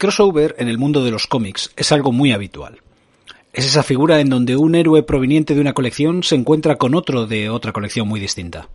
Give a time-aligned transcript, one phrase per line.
[0.00, 2.80] crossover en el mundo de los cómics es algo muy habitual.
[3.52, 7.26] Es esa figura en donde un héroe proveniente de una colección se encuentra con otro
[7.26, 8.68] de otra colección muy distinta.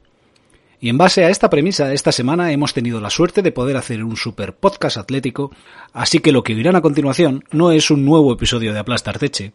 [0.79, 4.03] Y en base a esta premisa, esta semana hemos tenido la suerte de poder hacer
[4.03, 5.51] un super podcast atlético,
[5.93, 9.53] así que lo que oirán a continuación no es un nuevo episodio de Aplastar Teche,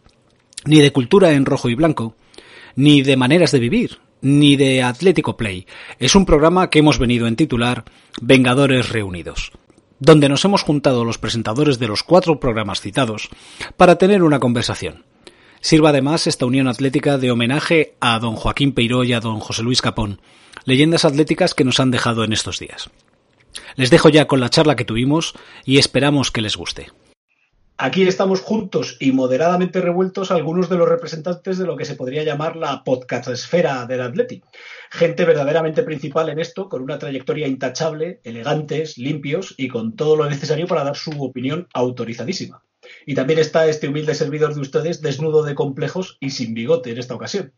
[0.65, 2.15] ni de cultura en rojo y blanco,
[2.75, 5.65] ni de maneras de vivir, ni de Atlético Play.
[5.99, 7.85] Es un programa que hemos venido en titular
[8.21, 9.51] Vengadores Reunidos,
[10.01, 13.29] donde nos hemos juntado los presentadores de los cuatro programas citados
[13.77, 15.05] para tener una conversación.
[15.61, 19.61] Sirva además esta unión atlética de homenaje a don Joaquín Peiró y a don José
[19.61, 20.19] Luis Capón,
[20.65, 22.89] leyendas atléticas que nos han dejado en estos días.
[23.75, 25.35] Les dejo ya con la charla que tuvimos
[25.65, 26.87] y esperamos que les guste.
[27.83, 32.23] Aquí estamos juntos y moderadamente revueltos algunos de los representantes de lo que se podría
[32.23, 34.43] llamar la podcastesfera del Atleti.
[34.91, 40.29] Gente verdaderamente principal en esto, con una trayectoria intachable, elegantes, limpios y con todo lo
[40.29, 42.63] necesario para dar su opinión autorizadísima.
[43.07, 46.99] Y también está este humilde servidor de ustedes desnudo de complejos y sin bigote en
[46.99, 47.53] esta ocasión.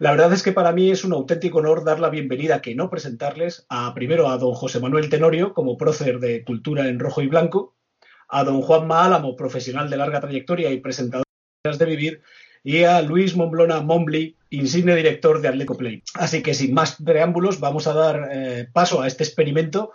[0.00, 2.90] La verdad es que para mí es un auténtico honor dar la bienvenida, que no
[2.90, 7.28] presentarles, a primero a don José Manuel Tenorio como prócer de Cultura en Rojo y
[7.28, 7.76] Blanco,
[8.30, 11.24] a don Juan Álamo, profesional de larga trayectoria y presentador
[11.64, 12.22] de Vivir,
[12.62, 16.02] y a Luis Momblona Mombly, insigne director de Atleco Play.
[16.14, 19.92] Así que sin más preámbulos, vamos a dar eh, paso a este experimento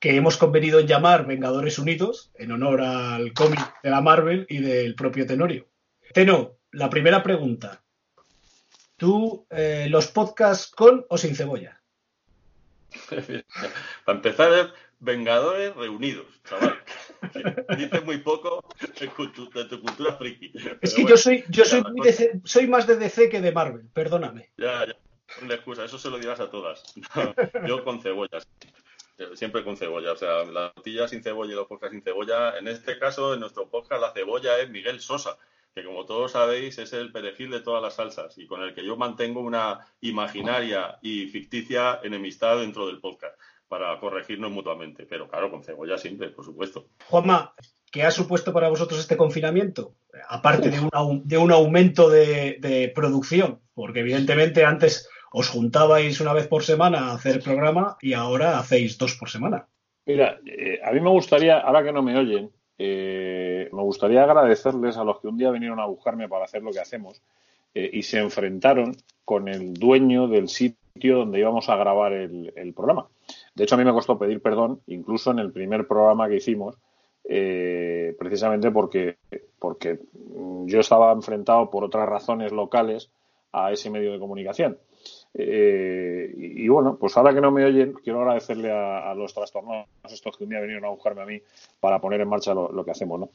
[0.00, 4.58] que hemos convenido en llamar Vengadores Unidos, en honor al cómic de la Marvel y
[4.58, 5.66] del propio Tenorio.
[6.12, 7.82] Teno, la primera pregunta.
[8.96, 11.80] ¿Tú eh, los podcasts con o sin cebolla?
[14.04, 16.78] Para empezar, Vengadores Reunidos, chaval.
[17.78, 20.52] Dice muy poco de, tu cultura friki.
[20.80, 21.82] Es que yo soy, yo soy,
[22.44, 24.50] soy más de DC que de Marvel, perdóname.
[24.56, 24.96] Ya, ya.
[25.42, 26.94] Una excusa, eso se lo dirás a todas.
[27.66, 28.48] yo con cebollas.
[29.34, 30.12] Siempre con cebolla.
[30.12, 32.56] O sea, la tortilla sin cebolla y los podcasts sin cebolla.
[32.56, 35.36] En este caso, en nuestro podcast, la cebolla es Miguel Sosa,
[35.74, 38.84] que como todos sabéis es el perejil de todas las salsas y con el que
[38.84, 45.06] yo mantengo una imaginaria y ficticia enemistad dentro del podcast para corregirnos mutuamente.
[45.08, 46.86] Pero claro, con cebolla siempre, por supuesto.
[47.06, 47.54] Juanma,
[47.90, 49.94] ¿qué ha supuesto para vosotros este confinamiento?
[50.28, 56.46] Aparte de un, de un, aumento de, producción, porque evidentemente antes os juntabais una vez
[56.46, 59.66] por semana a hacer programa y ahora hacéis dos por semana.
[60.06, 64.96] Mira, eh, a mí me gustaría, ahora que no me oyen, eh, me gustaría agradecerles
[64.96, 67.20] a los que un día vinieron a buscarme para hacer lo que hacemos
[67.74, 73.08] eh, y se enfrentaron con el dueño del sitio donde íbamos a grabar el programa.
[73.58, 76.76] De hecho, a mí me costó pedir perdón, incluso en el primer programa que hicimos,
[77.24, 79.16] eh, precisamente porque,
[79.58, 79.98] porque
[80.66, 83.10] yo estaba enfrentado por otras razones locales
[83.50, 84.78] a ese medio de comunicación.
[85.34, 90.36] Eh, y, bueno, pues ahora que no me oyen, quiero agradecerle a, los trastornados estos
[90.36, 91.40] que un día vinieron a buscarme a mí
[91.80, 93.18] para poner en marcha lo, que hacemos.
[93.18, 93.30] ¿no?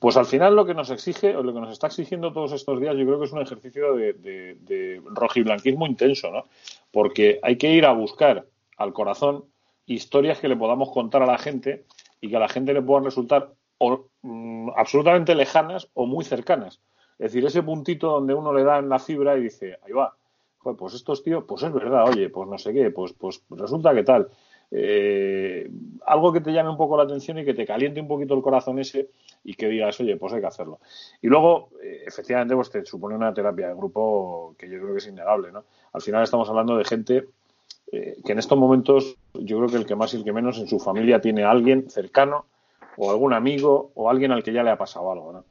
[0.00, 2.80] Pues al final lo que nos exige, o lo que nos está exigiendo todos estos
[2.80, 6.46] días, yo creo que es un ejercicio de, de, de rojiblanquismo intenso, ¿no?
[6.90, 8.46] porque hay que ir a buscar
[8.78, 9.44] al corazón
[9.88, 11.84] historias que le podamos contar a la gente
[12.20, 13.54] y que a la gente le puedan resultar
[14.22, 16.80] mm, absolutamente lejanas o muy cercanas.
[17.18, 20.14] Es decir, ese puntito donde uno le da en la fibra y dice, ahí va,
[20.76, 24.04] pues estos tíos, pues es verdad, oye, pues no sé qué, pues, pues resulta que
[24.04, 24.28] tal.
[24.70, 25.68] Eh,
[26.04, 28.42] algo que te llame un poco la atención y que te caliente un poquito el
[28.42, 29.10] corazón ese
[29.42, 30.80] y que digas, oye, pues hay que hacerlo.
[31.22, 34.98] Y luego, eh, efectivamente, pues te supone una terapia de grupo que yo creo que
[34.98, 35.64] es innegable, ¿no?
[35.92, 37.28] Al final estamos hablando de gente
[37.92, 40.58] eh, que en estos momentos yo creo que el que más y el que menos
[40.58, 42.46] en su familia tiene a alguien cercano
[42.96, 45.32] o algún amigo o alguien al que ya le ha pasado algo.
[45.32, 45.44] ¿no?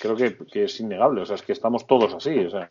[0.00, 2.38] Creo que, es innegable, o sea, es que estamos todos así.
[2.38, 2.70] O sea,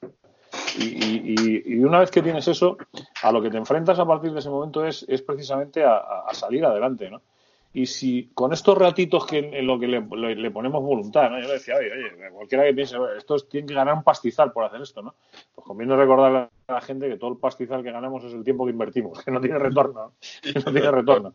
[0.79, 2.77] y, una vez que tienes eso,
[3.21, 6.33] a lo que te enfrentas a partir de ese momento es, es precisamente a, a
[6.33, 7.21] salir adelante, ¿no?
[7.73, 11.39] Y si con estos ratitos que en lo que le, ponemos voluntad, ¿no?
[11.39, 14.65] Yo le decía, oye, oye, cualquiera que piense, estos tienen que ganar un pastizal por
[14.65, 15.15] hacer esto, ¿no?
[15.55, 18.65] Pues conviene recordar a la gente que todo el pastizal que ganamos es el tiempo
[18.65, 21.33] que invertimos, que no tiene retorno, que no tiene retorno.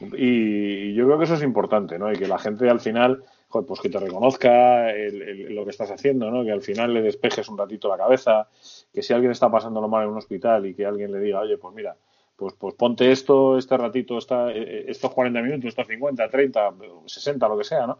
[0.00, 2.10] Y yo creo que eso es importante, ¿no?
[2.12, 6.44] Y que la gente al final, pues que te reconozca lo que estás haciendo, ¿no?
[6.44, 8.48] Que al final le despejes un ratito la cabeza,
[8.92, 11.58] que si alguien está pasándolo mal en un hospital y que alguien le diga, oye,
[11.58, 11.96] pues mira,
[12.38, 14.22] pues, pues ponte esto, este ratito, eh,
[14.54, 16.74] eh, estos 40 minutos, estos 50, 30,
[17.04, 17.98] 60, lo que sea, ¿no?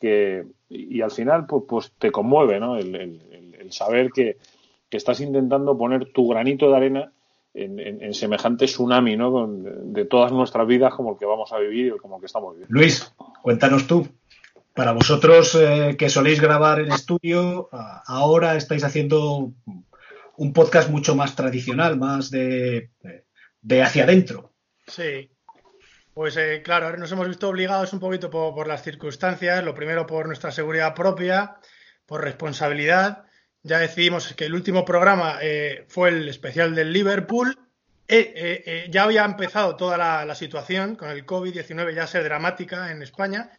[0.00, 2.76] Que, y, al final, pues, pues te conmueve, ¿no?
[2.76, 3.22] El,
[3.70, 4.38] saber que,
[4.90, 7.12] estás intentando poner tu granito de arena
[7.52, 9.46] en, semejante tsunami, ¿no?
[9.46, 12.54] de todas nuestras vidas como el que vamos a vivir y como el que estamos
[12.54, 12.72] viviendo.
[12.72, 14.08] Luis, cuéntanos tú.
[14.74, 17.68] Para vosotros eh, que soléis grabar en estudio,
[18.06, 19.52] ahora estáis haciendo
[20.38, 22.88] un podcast mucho más tradicional, más de
[23.66, 24.54] de hacia adentro.
[24.86, 25.28] Sí.
[26.14, 30.26] Pues eh, claro, nos hemos visto obligados un poquito por, las circunstancias, lo primero por
[30.26, 31.56] nuestra seguridad propia,
[32.06, 33.24] por responsabilidad.
[33.62, 37.58] Ya decidimos que el último programa eh, fue el especial del Liverpool.
[38.06, 43.50] Eh, ya había empezado toda la, situación con el COVID-19 ya ser dramática en España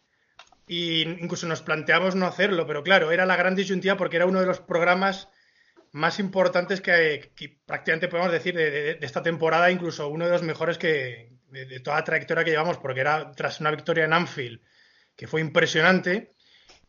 [0.66, 4.40] y incluso nos planteamos no hacerlo, pero claro, era la gran disyuntiva porque era uno
[4.40, 5.28] de los programas
[5.92, 7.32] más importantes que,
[7.66, 12.04] prácticamente podemos decir de, esta temporada, incluso uno de los mejores que de, toda la
[12.04, 14.60] trayectoria que llevamos, porque era tras una victoria en Anfield
[15.18, 16.32] que fue impresionante.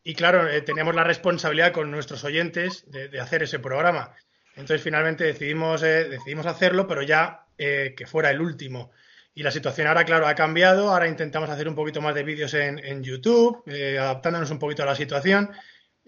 [0.04, 4.13] Y claro, eh, teníamos la responsabilidad con nuestros oyentes de, hacer ese programa.
[4.56, 8.92] Entonces finalmente decidimos, eh, decidimos hacerlo, pero ya eh, que fuera el último.
[9.34, 10.92] Y la situación ahora, claro, ha cambiado.
[10.92, 13.63] Ahora intentamos hacer un poquito más de vídeos en, YouTube,
[13.98, 15.51] adaptándonos un poquito a la situación.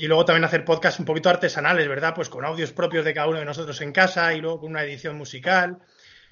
[0.02, 2.16] Y luego también hacer podcasts un poquito artesanales, ¿verdad?
[2.16, 4.82] Pues con audios propios de cada uno de nosotros en casa y luego con una
[4.82, 5.78] edición musical.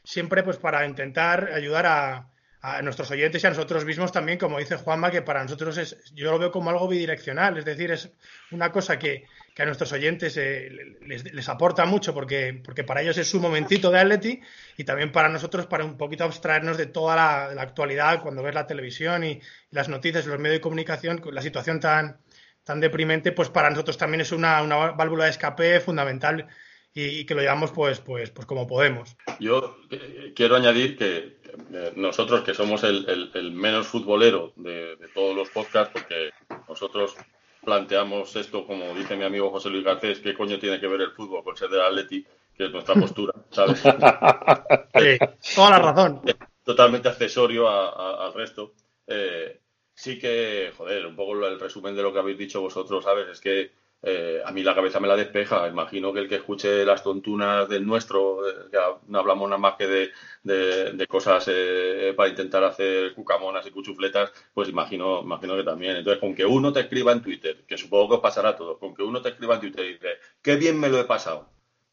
[0.04, 4.76] Siempre pues para intentar ayudar a, nuestros oyentes y a nosotros mismos también, como dice
[4.76, 8.12] Juanma, que para nosotros es, yo lo veo como algo bidireccional, es decir, es
[8.52, 9.26] una cosa que,
[9.58, 10.70] a nuestros oyentes eh,
[11.02, 14.42] les, aporta mucho porque, porque para ellos es su momentito de Atleti
[14.78, 18.68] y también para nosotros para un poquito abstraernos de toda la, actualidad cuando ves la
[18.68, 19.42] televisión y,
[19.72, 22.20] las noticias, los medios de comunicación, la situación tan,
[22.64, 26.48] tan deprimente, pues para nosotros también es una, una válvula de escape fundamental
[26.94, 29.16] y, que lo llevamos pues, pues, pues como podemos.
[29.40, 31.40] Yo eh, quiero añadir que
[31.74, 36.32] eh, nosotros, que somos el, menos futbolero de, todos los podcasts, porque
[36.68, 37.16] nosotros
[37.64, 41.12] planteamos esto, como dice mi amigo José Luis Garcés, ¿qué coño tiene que ver el
[41.12, 42.26] fútbol con ser del Atleti?
[42.56, 43.82] Que es nuestra postura, ¿sabes?
[45.56, 46.22] toda la razón.
[46.64, 48.74] Totalmente accesorio al resto.
[49.08, 49.62] Eh,
[50.00, 53.28] sí que, joder, un poco el resumen de lo que habéis dicho vosotros, ¿sabes?
[53.28, 55.68] Es que eh, a mí la cabeza me la despeja.
[55.68, 58.40] Imagino que el que escuche las tontunas del nuestro,
[58.72, 64.32] que no hablamos nada más que de, cosas eh, para intentar hacer cucamonas y cuchufletas,
[64.54, 65.98] pues imagino, imagino que también.
[65.98, 68.96] Entonces, con que uno te escriba en Twitter, que supongo que os pasará todo, con
[68.96, 71.50] que uno te escriba en Twitter y dice, qué bien me lo he pasado,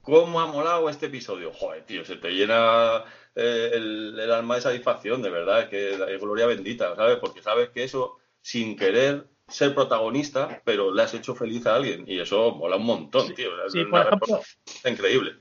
[0.07, 3.03] cómo ha molado este episodio, joder, tío, se te llena
[3.35, 7.17] eh, el, el, alma de satisfacción, de verdad, que es gloria bendita, ¿sabes?
[7.17, 12.05] Porque sabes que eso, sin querer, ser protagonista, pero le has hecho feliz a alguien.
[12.07, 13.51] Y eso mola un montón, tío.
[13.69, 14.41] Sí, por ejemplo,
[14.85, 15.33] increíble.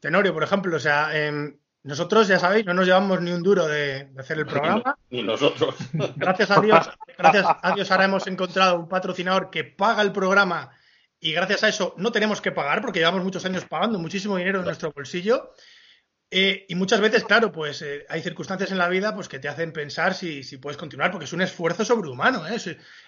[0.00, 3.66] Tenorio, por ejemplo, o sea, em, nosotros, ya sabéis, no nos llevamos ni un duro
[3.66, 4.96] de, hacer el programa.
[5.10, 5.76] Ni, nosotros.
[6.16, 10.70] Gracias a Dios, gracias a Dios ahora hemos encontrado un patrocinador que paga el programa
[11.26, 14.60] y gracias a eso no tenemos que pagar porque llevamos muchos años pagando muchísimo dinero
[14.60, 15.50] en nuestro bolsillo.
[16.30, 19.48] Eh, y muchas veces, claro, pues eh, hay circunstancias en la vida pues, que te
[19.48, 22.46] hacen pensar si, si puedes continuar, porque es un esfuerzo sobrehumano.
[22.46, 22.58] ¿eh?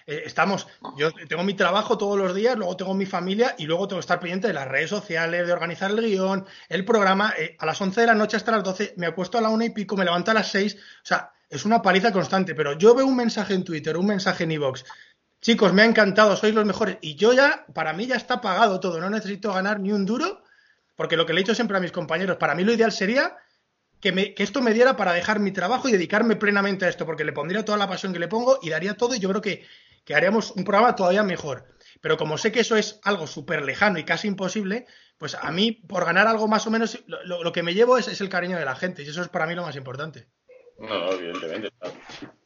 [0.05, 0.67] estamos,
[0.97, 4.05] yo tengo mi trabajo todos los días, luego tengo mi familia y luego tengo que
[4.05, 7.33] estar pendiente de las redes sociales, de organizar el guion, el programa.
[7.57, 9.69] a las 11 de la noche hasta las 12, me acuesto a la una y
[9.69, 10.75] pico, me levanto a las 6.
[10.75, 14.43] O sea, es una paliza constante, pero yo veo un mensaje en Twitter, un mensaje
[14.43, 14.83] en iVoox.
[15.41, 16.97] Chicos, me ha encantado, sois los mejores.
[17.01, 20.43] Y yo ya, para mí ya está pagado todo, no necesito ganar ni un duro
[20.99, 23.37] porque lo que le he dicho siempre a mis compañeros, para mí lo ideal sería
[24.01, 27.31] que, esto me diera para dejar mi trabajo y dedicarme plenamente a esto, porque le
[27.31, 29.65] pondría toda la pasión que le pongo y daría todo y yo creo que,
[30.13, 31.69] haríamos un programa todavía mejor.
[32.01, 35.71] Pero como sé que eso es algo súper lejano y casi imposible, pues a mí,
[35.71, 38.75] por ganar algo más o menos, lo, que me llevo es, el cariño de la
[38.75, 40.27] gente y eso es para mí lo más importante.
[40.79, 41.71] No, evidentemente.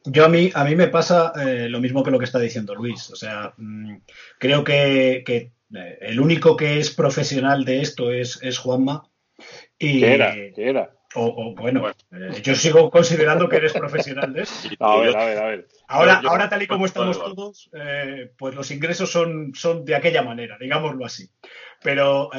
[0.06, 2.74] Yo a mí, a mí me pasa eh, lo mismo que lo que está diciendo
[2.74, 3.10] Luis.
[3.10, 3.96] O sea, mm,
[4.38, 9.08] creo que, que eh, el único que es profesional de esto es, es Juanma.
[9.78, 10.34] Y, ¿Qué era?
[10.34, 10.90] ¿Qué era?
[11.16, 14.68] O, bueno, eh, yo sigo considerando que eres profesional de esto.
[14.80, 15.68] A ver, a ver, a ver.
[15.86, 20.22] Ahora, ahora tal y como estamos todos, eh, pues los ingresos son, son de aquella
[20.22, 21.30] manera, digámoslo así.
[21.82, 22.30] Pero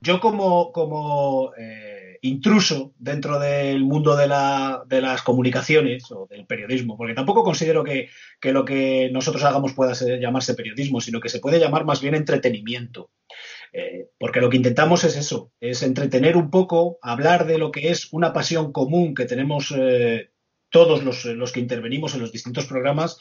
[0.00, 1.52] yo como, como
[2.22, 7.82] intruso dentro del mundo de, la, de, las comunicaciones o del periodismo, porque tampoco considero
[7.82, 8.08] que,
[8.42, 13.10] lo que nosotros hagamos pueda llamarse periodismo, sino que se puede llamar más bien entretenimiento.
[13.72, 17.90] Eh, porque lo que intentamos es eso, es entretener un poco, hablar de lo que
[17.90, 20.30] es una pasión común que tenemos eh,
[20.70, 23.18] todos los, los, que intervenimos en los distintos programas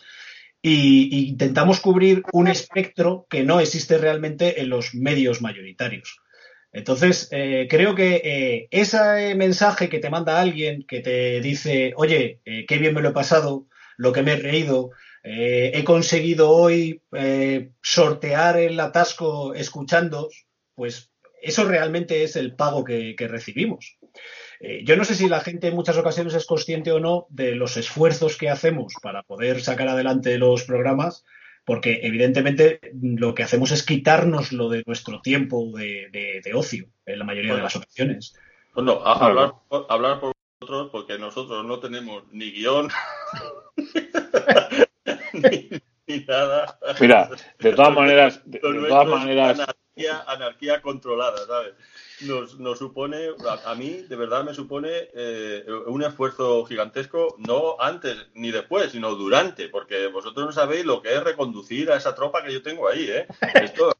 [0.61, 6.19] e intentamos cubrir un espectro que no existe realmente en los medios mayoritarios.
[6.71, 12.41] Entonces, eh, creo que eh, ese mensaje que te manda alguien que te dice, oye,
[12.45, 17.01] eh, qué bien me lo he pasado, lo que me he reído, he conseguido hoy
[17.81, 20.29] sortear el atasco escuchando,
[20.73, 21.11] pues
[21.41, 23.97] eso realmente es el pago que, que recibimos.
[24.85, 27.75] yo no sé si la gente en muchas ocasiones es consciente o no de los
[27.75, 31.25] esfuerzos que hacemos para poder sacar adelante los programas,
[31.69, 37.25] porque evidentemente lo que hacemos es quitarnos lo de nuestro tiempo de, ocio en la
[37.25, 38.33] mayoría de las ocasiones.
[38.73, 39.53] Bueno, hablar,
[39.87, 42.89] hablar por nosotros porque nosotros no tenemos ni guion
[46.07, 46.79] ni, nada.
[46.99, 49.59] Mira, de todas maneras, de, todas maneras.
[49.59, 51.75] Anarquía, anarquía controlada, ¿sabes?
[52.21, 53.29] Nos, nos, supone,
[53.65, 59.15] a, mí de verdad me supone eh, un esfuerzo gigantesco, no antes ni después, sino
[59.15, 62.87] durante, porque vosotros no sabéis lo que es reconducir a esa tropa que yo tengo
[62.87, 63.27] ahí, ¿eh?
[63.63, 63.93] Esto,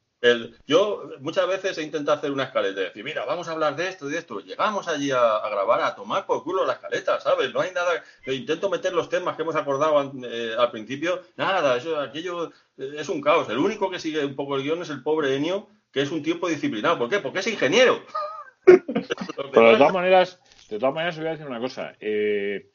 [0.68, 4.08] yo muchas veces he intentado hacer una escaleta, decir, mira, vamos a hablar de esto
[4.10, 4.40] y de esto.
[4.42, 7.54] Llegamos allí a, grabar, a tomar por culo la escaleta, ¿sabes?
[7.54, 8.04] No hay nada.
[8.26, 11.22] Intento meter los temas que hemos acordado eh, al principio.
[11.38, 13.50] Nada, eso, aquello eh, es un caos.
[13.50, 16.24] El único que sigue un poco el guion es el pobre Enio, que es un
[16.24, 16.98] tiempo disciplinado.
[16.98, 17.20] ¿Por qué?
[17.20, 18.00] Porque es ingeniero.
[18.66, 21.94] Pero de todas maneras, de todas maneras, os voy a decir una cosa.
[22.00, 22.70] Eh,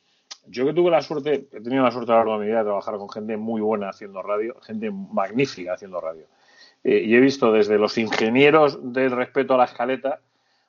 [0.46, 2.58] yo que tuve la suerte, he tenido la suerte a lo largo de mi vida
[2.58, 6.26] de trabajar con gente muy buena haciendo radio, gente magnífica haciendo radio.
[6.82, 10.20] Eh, y he visto desde los ingenieros del respeto a la escaleta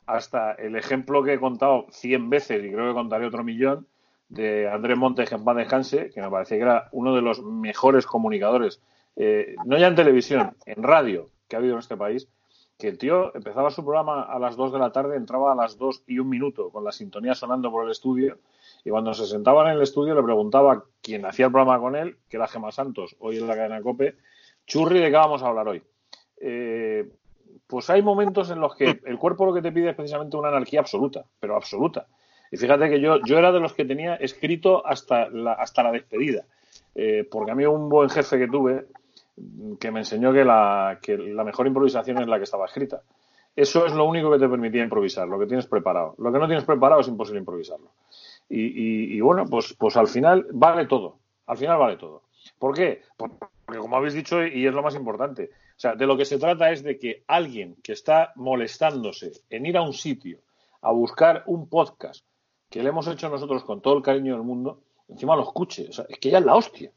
[0.06, 3.88] hasta el ejemplo que he contado 100 veces y creo que contaré otro millón
[4.30, 8.06] de Andrés Montes en paz descanse, que me parece que era uno de los mejores
[8.06, 8.82] comunicadores,
[9.16, 12.28] eh, no ya en televisión, en radio que ha habido en este país,
[12.78, 15.78] que el tío empezaba su programa a las 2 de la tarde, entraba a las
[15.78, 18.38] 2 y un minuto con la sintonía sonando por el estudio
[18.84, 22.18] y cuando se sentaban en el estudio le preguntaba quién hacía el programa con él,
[22.30, 24.16] que era Gemma Santos, hoy en la cadena COPE,
[24.68, 25.82] Churri, ¿de qué vamos a hablar hoy?
[26.38, 27.10] Eh,
[27.68, 30.50] pues hay momentos en los que el cuerpo lo que te pide es precisamente una
[30.50, 32.08] anarquía absoluta, pero absoluta.
[32.52, 35.92] Y fíjate que yo, yo era de los que tenía escrito hasta la, hasta la
[35.92, 36.46] despedida,
[36.94, 38.86] eh, porque a mí un buen jefe que tuve
[39.80, 43.02] que me enseñó que la, que la mejor improvisación es la que estaba escrita.
[43.56, 46.16] Eso es lo único que te permitía improvisar, lo que tienes preparado.
[46.18, 47.92] Lo que no tienes preparado es imposible improvisarlo.
[48.50, 51.20] Y, bueno, pues, pues al final vale todo.
[51.48, 52.24] Al final vale todo.
[52.60, 53.02] ¿Por qué?
[53.18, 53.38] Porque
[53.80, 56.70] como habéis dicho, y es lo más importante, o sea, de lo que se trata
[56.72, 60.40] es de que alguien que está molestándose en ir a un sitio
[60.82, 62.24] a buscar un podcast
[62.70, 65.88] que le hemos hecho nosotros con todo el cariño del mundo, encima lo escuche.
[65.90, 66.92] O sea, es que ya es la hostia.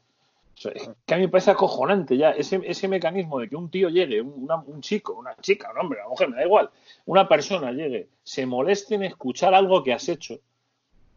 [1.05, 4.21] Que a mí me parece acojonante ya ese, ese mecanismo de que un tío llegue,
[4.21, 6.69] un, un chico, una chica, un hombre, una mujer, me da igual,
[7.05, 10.39] una persona llegue, se moleste en escuchar algo que has hecho,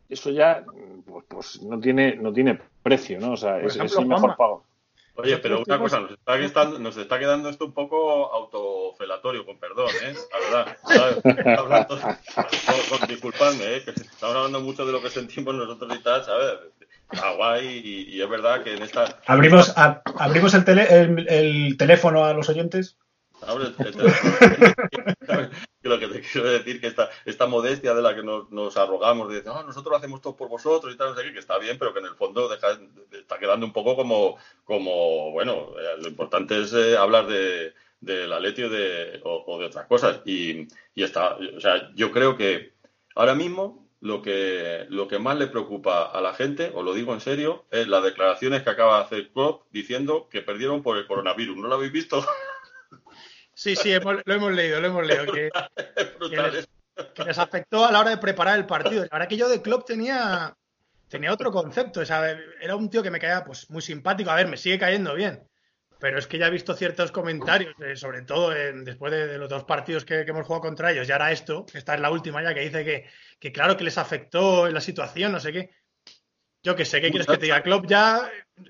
[0.08, 0.64] eso ya
[1.06, 3.32] pues, pues no tiene no tiene precio, ¿no?
[3.32, 4.64] O sea, es, es, el mejor pago.
[5.14, 9.58] Oye, pero una cosa, nos está, quedando, nos está quedando esto un poco autofelatorio, con
[9.58, 10.14] perdón, ¿eh?
[10.32, 11.58] La verdad.
[11.58, 13.84] Hablando, con, disculpadme, ¿eh?
[13.84, 16.60] Que estamos hablando mucho de lo que sentimos nosotros y tal, ¿sabes?
[17.36, 19.18] Guay, y, y, es verdad que en esta...
[19.26, 22.96] ¿Abrimos, abrimos el, tele, el, el teléfono a los oyentes?
[25.82, 29.28] lo que te quiero decir que esta, esta modestia de la que nos, nos arrogamos,
[29.28, 31.40] de decir, no, nosotros lo hacemos todo por vosotros y tal, no sé qué, que
[31.40, 32.78] está bien, pero que en el fondo deja,
[33.10, 38.28] está quedando un poco como, como bueno, eh, lo importante es eh, hablar de, de
[38.28, 40.20] la leche de, o, o, de otras cosas.
[40.24, 42.74] Y, y está, o sea, yo creo que
[43.16, 47.14] ahora mismo lo que, lo que más le preocupa a la gente, os lo digo
[47.14, 51.06] en serio, es las declaraciones que acaba de hacer Klopp diciendo que perdieron por el
[51.06, 51.56] coronavirus.
[51.56, 52.24] ¿No lo habéis visto?
[53.54, 55.26] Sí, sí, lo hemos leído, lo hemos leído.
[55.26, 55.50] Que,
[57.14, 59.02] que, les, afectó a la hora de preparar el partido.
[59.02, 60.56] La verdad que yo de Klopp tenía,
[61.08, 62.00] tenía otro concepto.
[62.00, 62.28] O sea,
[62.60, 64.30] era un tío que me caía pues, muy simpático.
[64.30, 65.46] A ver, me sigue cayendo bien.
[66.02, 69.38] Pero es que ya he visto ciertos comentarios, eh, sobre todo en, después de, de,
[69.38, 71.08] los dos partidos que, que, hemos jugado contra ellos.
[71.08, 73.04] Y ahora esto, esta es la última ya, que dice que,
[73.38, 75.70] que claro que les afectó la situación, no sé qué.
[76.64, 77.62] Yo que sé, ¿qué quieres que te diga?
[77.62, 78.28] Klopp ya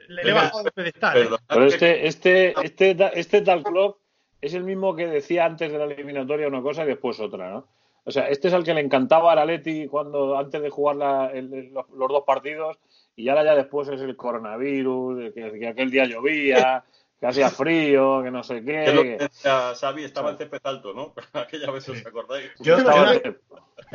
[0.09, 1.39] le, le bajado de pedestal.
[1.49, 4.01] Pero este, este, este, este tal Klopp
[4.43, 7.67] es el mismo que decía antes de la eliminatoria una cosa y después otra, ¿no?
[8.05, 11.31] O sea, este es el que le encantaba a Leti cuando antes de jugar la,
[11.33, 12.79] el, los, los, dos partidos
[13.17, 16.85] y ahora ya después es el coronavirus, que, que aquel día llovía,
[17.23, 18.83] que hacía frío, que no sé qué.
[18.85, 21.15] Que lo que decía Xavi estaba en césped alto, ¿no?
[21.33, 22.51] Aquella vez os acordáis.
[22.59, 23.37] Yo, yo,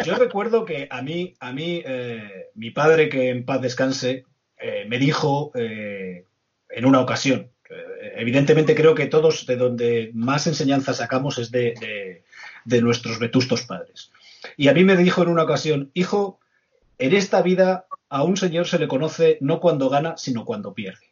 [0.05, 4.23] yo, recuerdo que a mí, a mí eh, mi padre, que en paz descanse,
[4.57, 6.23] eh, me dijo eh,
[6.69, 7.51] en una ocasión,
[8.15, 12.23] evidentemente creo que todos de donde más enseñanza sacamos es de, de,
[12.63, 14.09] de, nuestros vetustos padres.
[14.55, 16.39] Y a mí me dijo en una ocasión, hijo,
[16.97, 21.06] en esta vida a un señor se le conoce no cuando gana, sino cuando pierde.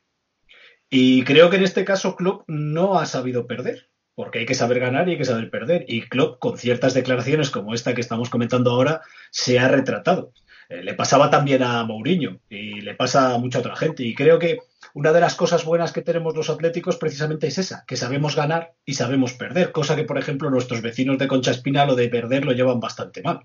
[0.97, 4.79] Y creo que en este caso Klopp no ha sabido perder, porque hay que saber
[4.79, 5.83] ganar y hay que saber perder.
[5.89, 10.31] Y Klopp, con ciertas declaraciones como esta que estamos comentando ahora, se ha retratado.
[10.69, 14.03] Eh, le pasaba también a Mourinho y le pasa a mucha otra gente.
[14.03, 14.59] Y creo que
[14.93, 18.75] una de las cosas buenas que tenemos los atléticos precisamente es esa, que sabemos ganar
[18.85, 22.45] y sabemos perder, cosa que, por ejemplo, nuestros vecinos de Concha Espina lo de perder
[22.45, 23.41] lo llevan bastante mal.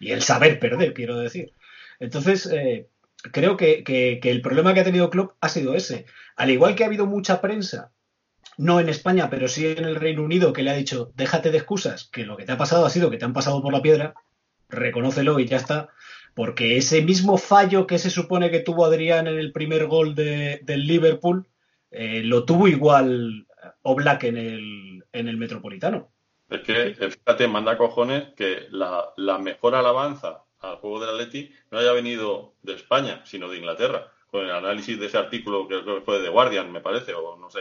[0.00, 1.52] Y el saber perder, quiero decir.
[2.00, 2.88] Entonces, eh,
[3.32, 6.06] creo que, que, el problema que ha tenido Klopp ha sido ese.
[6.36, 7.92] Al igual que ha habido mucha prensa,
[8.56, 11.58] no en España, pero sí en el Reino Unido, que le ha dicho, déjate de
[11.58, 13.82] excusas, que lo que te ha pasado ha sido que te han pasado por la
[13.82, 14.14] piedra,
[14.68, 15.90] reconócelo y ya está
[16.34, 20.60] porque ese mismo fallo que se supone que tuvo Adrián en el primer gol de,
[20.64, 21.46] del Liverpool,
[21.90, 23.46] eh, lo tuvo igual
[23.82, 26.10] Oblak en el, en el Metropolitano.
[26.50, 31.92] Es que, fíjate, manda cojones que la mejor alabanza al juego del Atleti no haya
[31.92, 36.28] venido de España, sino de Inglaterra, con el análisis de ese artículo que fue de
[36.28, 37.60] Guardian, me parece, o no sé,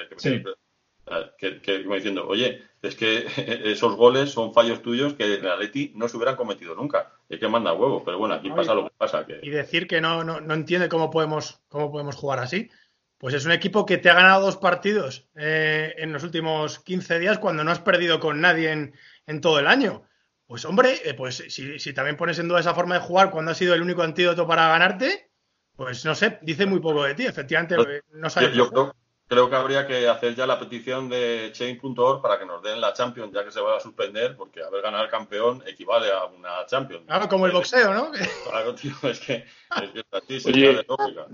[1.38, 3.26] que, que, diciendo, oye, es que
[3.72, 7.12] esos goles son fallos tuyos que el Atleti no se hubieran cometido nunca.
[7.30, 9.26] Es que manda huevos, pero bueno, aquí pasa lo que pasa.
[9.26, 9.40] Que...
[9.42, 12.70] Y decir que no, no, no entiende cómo podemos, cómo podemos jugar así.
[13.18, 17.20] Pues es un equipo que te ha ganado dos partidos eh, en los últimos 15
[17.20, 18.94] días cuando no has perdido con nadie en,
[19.28, 20.04] en todo el año.
[20.48, 23.52] Pues hombre, eh, pues si, si, también pones en duda esa forma de jugar cuando
[23.52, 25.30] ha sido el único antídoto para ganarte,
[25.76, 27.26] pues no sé, dice muy poco de ti.
[27.26, 28.54] Efectivamente, eh, no sabes.
[28.54, 28.70] Yo,
[29.28, 32.94] creo, que habría que hacer ya la petición de chain.org para que nos den la
[32.94, 36.66] Champions, ya que se va a suspender, porque haber ganado el campeón equivale a una
[36.68, 37.06] Champions.
[37.08, 38.12] Claro, como el boxeo, ¿no?
[38.48, 39.46] Claro, tío, es que,
[39.82, 41.28] es que así se de lógica.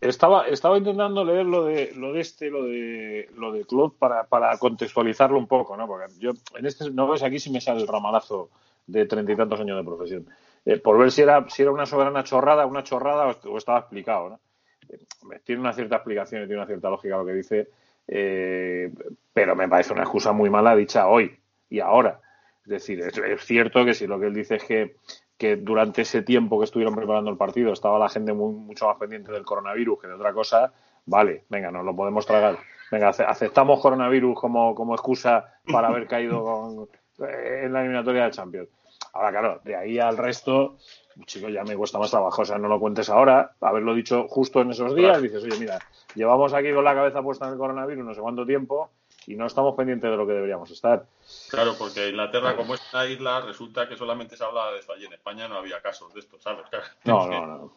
[0.00, 4.24] Estaba, estaba intentando leer lo de, lo de este, lo de, lo de Club para,
[4.24, 5.86] para contextualizarlo un poco, ¿no?
[5.86, 8.48] Porque yo, en este, no ves aquí si me sale el ramalazo
[8.86, 10.26] de treinta y tantos años de profesión.
[10.64, 14.30] Eh, por ver si era, si era una soberana chorrada, una chorrada o, estaba explicado,
[14.30, 14.40] ¿no?
[14.88, 17.68] Eh, tiene una cierta explicación y tiene una cierta lógica lo que dice,
[18.08, 18.90] eh,
[19.34, 21.38] pero me parece una excusa muy mala dicha hoy
[21.68, 22.20] y ahora.
[22.64, 24.96] Es decir, es, es, cierto que si lo que él dice es que
[25.40, 28.98] que durante ese tiempo que estuvieron preparando el partido estaba la gente muy, mucho más
[28.98, 30.70] pendiente del coronavirus que de otra cosa,
[31.06, 32.58] vale, venga, nos lo podemos tragar.
[32.92, 38.68] Venga, aceptamos coronavirus como, como excusa para haber caído eh, en la eliminatoria de Champions.
[39.14, 40.76] Ahora, claro, de ahí al resto,
[41.24, 42.42] chicos, ya me cuesta más trabajo.
[42.42, 45.78] O sea, no lo cuentes ahora, haberlo dicho justo en esos días, dices, oye, mira,
[46.14, 48.90] llevamos aquí con la cabeza puesta en el coronavirus no sé cuánto tiempo
[49.30, 51.06] y no estamos pendientes de lo que deberíamos estar.
[51.48, 54.92] Claro, porque Inglaterra, como es una isla, resulta que solamente se habla de eso.
[54.92, 56.64] Allí en España no había casos de esto, ¿sabes?
[57.04, 57.72] No, no, no.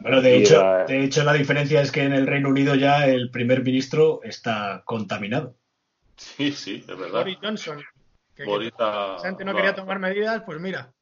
[0.00, 3.30] Bueno, de hecho, de hecho, la diferencia es que en el Reino Unido ya el
[3.30, 5.54] primer ministro está contaminado.
[6.16, 7.20] Sí, sí, es verdad.
[7.20, 7.82] Boris Johnson.
[8.34, 10.92] Que, la gente no quería tomar medidas, pues mira.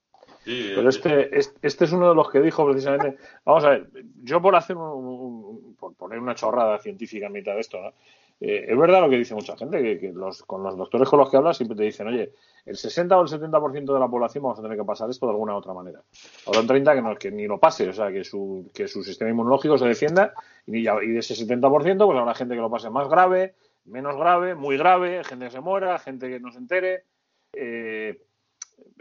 [0.45, 3.17] Pero este, este es uno de los que dijo precisamente.
[3.45, 3.89] Vamos a ver,
[4.23, 7.93] yo por hacer un, por poner una chorrada científica en mitad de esto, ¿no?
[8.41, 11.31] Eh, es verdad lo que dice mucha gente, que, los, con los doctores con los
[11.31, 12.33] que hablas siempre te dicen, oye,
[12.67, 15.33] el 60 o el 70% de la población vamos a tener que pasar esto de
[15.33, 16.03] alguna u otra manera.
[16.47, 19.31] Habrá 30 que, no, que ni lo pase, o sea, que su, que su sistema
[19.31, 20.35] inmunológico se defienda
[20.67, 24.55] y, y de ese 70% pues habrá gente que lo pase más grave, menos grave,
[24.55, 27.05] muy grave, gente que se muera, gente que no se entere.
[27.53, 28.21] Eh,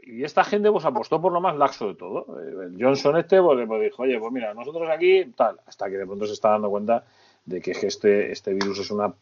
[0.04, 2.40] y esta gente pues apostó por lo más laxo de todo.
[2.40, 6.06] Eh, el Johnson este pues, dijo, oye, pues mira, nosotros aquí tal, hasta que de
[6.06, 7.06] pronto se está dando cuenta
[7.46, 9.14] de que este, este virus es una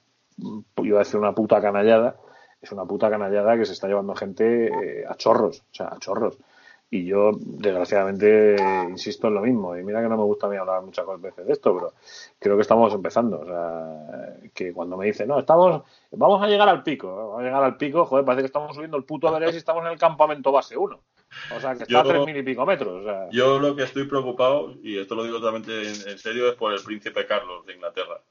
[0.84, 2.16] iba a decir una puta canallada,
[2.62, 6.00] es una puta canallada que se está llevando gente eh, a chorros, o sea, a
[6.00, 6.38] chorros.
[6.92, 8.56] Y yo, desgraciadamente,
[8.90, 9.78] insisto en lo mismo.
[9.78, 11.94] Y mira que no me gusta a mí hablar muchas veces de esto, pero
[12.40, 13.42] creo que estamos empezando.
[13.42, 17.44] O sea, que cuando me dicen, no, estamos, vamos a llegar al pico, vamos a
[17.44, 20.00] llegar al pico, joder, parece que estamos subiendo el puto Everest y estamos en el
[20.00, 21.00] campamento base 1.
[21.56, 23.06] O sea, que está a tres mil y pico metros.
[23.32, 26.82] Yo lo que estoy preocupado, y esto lo digo totalmente en, serio, es por el
[26.82, 28.22] príncipe Carlos de Inglaterra.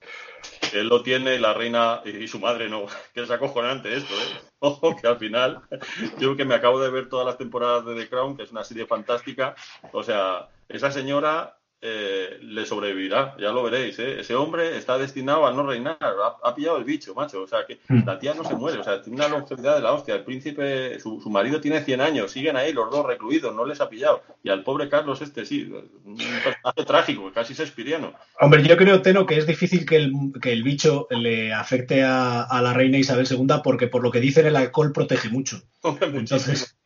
[0.73, 2.87] Él lo tiene y la reina y su madre no.
[3.15, 4.41] Que es acojonante esto, ¿eh?
[4.61, 5.63] Ojo, que al final,
[6.19, 8.65] yo que me acabo de ver todas las temporadas de The Crown, que es una
[8.65, 9.55] serie fantástica,
[9.93, 13.99] o sea, esa señora eh, le sobrevivirá, ya lo veréis.
[14.01, 14.21] ¿eh?
[14.21, 17.43] Ese hombre está destinado a no reinar, ha, pillado el bicho, macho.
[17.43, 18.05] O sea, que mm.
[18.05, 20.17] la tía no se muere, o sea, tiene una longevidad de la hostia.
[20.17, 23.89] El príncipe, su, marido tiene 100 años, siguen ahí los dos recluidos, no les ha
[23.89, 24.23] pillado.
[24.43, 25.71] Y al pobre Carlos, este sí,
[26.05, 28.13] un personaje trágico, casi es espiriano.
[28.41, 30.13] Hombre, yo creo, Teno, que es difícil que el,
[30.43, 34.21] que el bicho le afecte a, a, la reina Isabel II, porque por lo que
[34.21, 35.63] dicen, el alcohol protege mucho.
[36.01, 36.78] Entonces.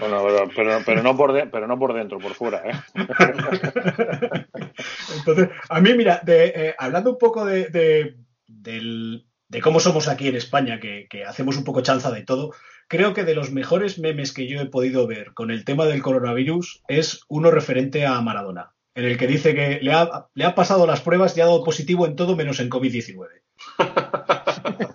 [0.00, 2.62] Bueno, pero, pero, no por pero no por dentro, por fuera.
[2.64, 2.72] ¿eh?
[5.16, 8.16] Entonces, a mí, mira, eh, hablando un poco de,
[9.62, 12.52] cómo somos aquí en España, que, hacemos un poco chanza de todo,
[12.88, 16.02] creo que de los mejores memes que yo he podido ver con el tema del
[16.02, 20.54] coronavirus es uno referente a Maradona, en el que dice que le ha, le ha
[20.54, 23.28] pasado las pruebas y ha dado positivo en todo menos en COVID-19.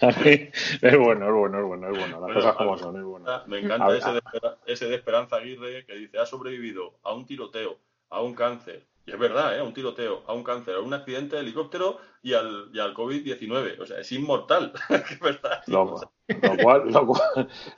[0.00, 2.20] es bueno, es bueno, es bueno, es bueno.
[2.26, 3.26] Las cosas como son, es bueno.
[3.46, 4.20] Me encanta ese de,
[4.66, 9.12] ese de, Esperanza Aguirre que dice, ha sobrevivido a un tiroteo, a un cáncer, y
[9.12, 9.60] es verdad, ¿eh?
[9.60, 12.94] a un tiroteo, a un cáncer, a un accidente de helicóptero y al, y al
[12.94, 13.80] COVID-19.
[13.80, 14.72] O sea, es inmortal.
[14.88, 15.62] es verdad.
[15.66, 15.96] Lo,
[16.62, 16.90] cual,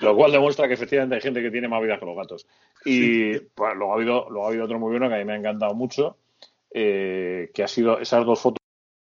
[0.00, 2.46] lo, cual, demuestra que efectivamente hay gente que tiene más vida que los gatos.
[2.84, 5.34] Y pues, luego, ha habido, luego ha habido otro muy bueno que a mí me
[5.34, 6.18] ha encantado mucho,
[6.70, 8.61] eh, que ha sido esas dos fotos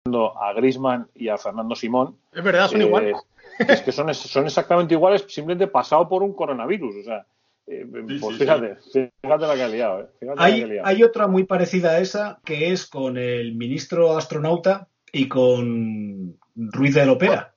[0.06, 2.18] a Grisman y a Fernando Simón.
[2.34, 3.16] Es verdad, son iguales.
[3.60, 6.96] Es que son, son exactamente iguales, simplemente pasado por un coronavirus.
[6.98, 7.26] O sea,
[7.66, 8.76] Eh, Sí, pues sí, fíjate,
[9.22, 10.08] fíjate la que ha liado, ¿eh?
[10.22, 10.88] La Hay, que ha liado.
[10.88, 16.96] hay otra muy parecida a esa que es con el ministro astronauta y con Ruiz
[16.96, 17.54] de Lopera,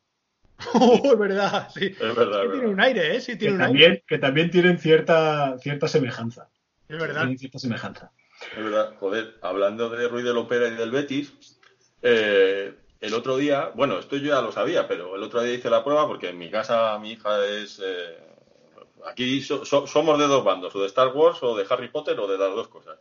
[0.74, 1.86] Oh, es verdad, sí.
[1.86, 2.68] Es verdad, Sí es tiene verdad.
[2.70, 3.20] un aire, ¿eh?
[3.20, 3.72] Sí, que tiene un aire.
[3.80, 6.48] también, que también tienen cierta, cierta semejanza.
[6.88, 7.22] Es verdad.
[7.22, 8.12] Tienen cierta semejanza.
[8.56, 11.55] Es verdad, joder, hablando de Ruiz del Opera y del Betis,
[12.08, 15.70] eh, el otro día, bueno, esto yo ya lo sabía, pero el otro día hice
[15.70, 17.80] la prueba porque en mi casa mi hija es...
[17.84, 18.18] eh,
[19.06, 22.18] aquí so- so- somos de dos bandos, o de Star Wars o de Harry Potter
[22.20, 22.98] o de las dos cosas.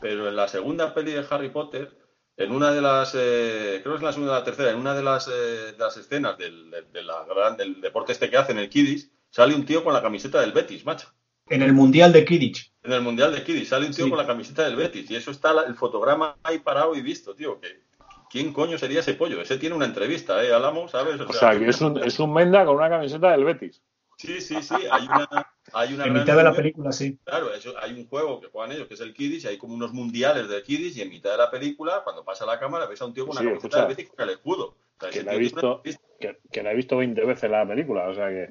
[0.00, 1.90] Pero en la segunda peli de Harry Potter,
[2.36, 4.94] en una de las, eh, creo que es la segunda o la tercera, en una
[4.94, 8.36] de las, eh, de las escenas del, de, de la gran- del deporte este que
[8.36, 11.08] hacen, el Kiddish, sale un tío con la camiseta del Betis, macho.
[11.48, 12.72] En el Mundial de Kidditch.
[12.82, 14.10] En el Mundial de Kiddish sale un tío Sí.
[14.10, 17.34] con la camiseta del Betis y eso está la- el fotograma ahí parado y visto,
[17.34, 17.58] tío.
[17.60, 17.87] Que,
[18.30, 19.40] ¿Quién coño sería ese pollo?
[19.40, 20.52] Ese tiene una entrevista, ¿eh?
[20.52, 21.20] Álamo, ¿sabes?
[21.20, 23.82] O sea, que es un, es un Menda con una camiseta del Betis.
[24.16, 24.74] Sí, sí, sí.
[24.90, 25.28] Hay una,
[25.72, 27.18] hay una En mitad de la película, sí.
[27.24, 29.74] Claro, eso, hay un juego que juegan ellos, que es el Kiddish, y hay como
[29.74, 33.00] unos mundiales del Kiddish, y en mitad de la película, cuando pasa la cámara, ves
[33.00, 33.86] a un tío con una Sí, camiseta escucha.
[33.86, 34.64] del Betis con el escudo.
[34.66, 37.66] O sea, Que la he visto, una que, que la he visto 20 veces la
[37.66, 38.48] película, o sea que.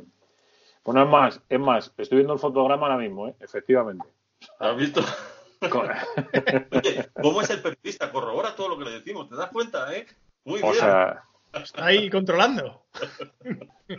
[0.86, 3.36] Bueno, es más, es más, estoy viendo el fotograma ahora mismo, ¿eh?
[3.42, 4.08] efectivamente.
[4.60, 5.02] ¿Has visto?
[5.62, 8.12] Oye, ¿cómo es el periodista?
[8.12, 10.06] Corrobora todo lo que le decimos, ¿te das cuenta, eh?
[10.46, 10.76] Muy o bien.
[10.76, 12.84] sea, Está ahí controlando.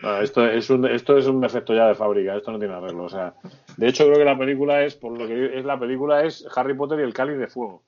[0.03, 3.05] no, esto, es un, esto es un defecto ya de fábrica, esto no tiene arreglo.
[3.05, 3.35] O sea,
[3.77, 6.75] de hecho, creo que la película es, por lo que es la película, es Harry
[6.75, 7.83] Potter y el Cáliz de Fuego.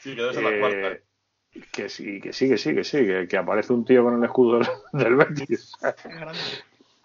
[0.00, 1.04] sí, que debe ser la Eh, cuarta.
[1.70, 4.24] que sí, que sí, que sí, que sí, que, que aparece un tío con el
[4.24, 4.58] escudo
[4.92, 5.50] del Betis.
[5.50, 5.72] Es.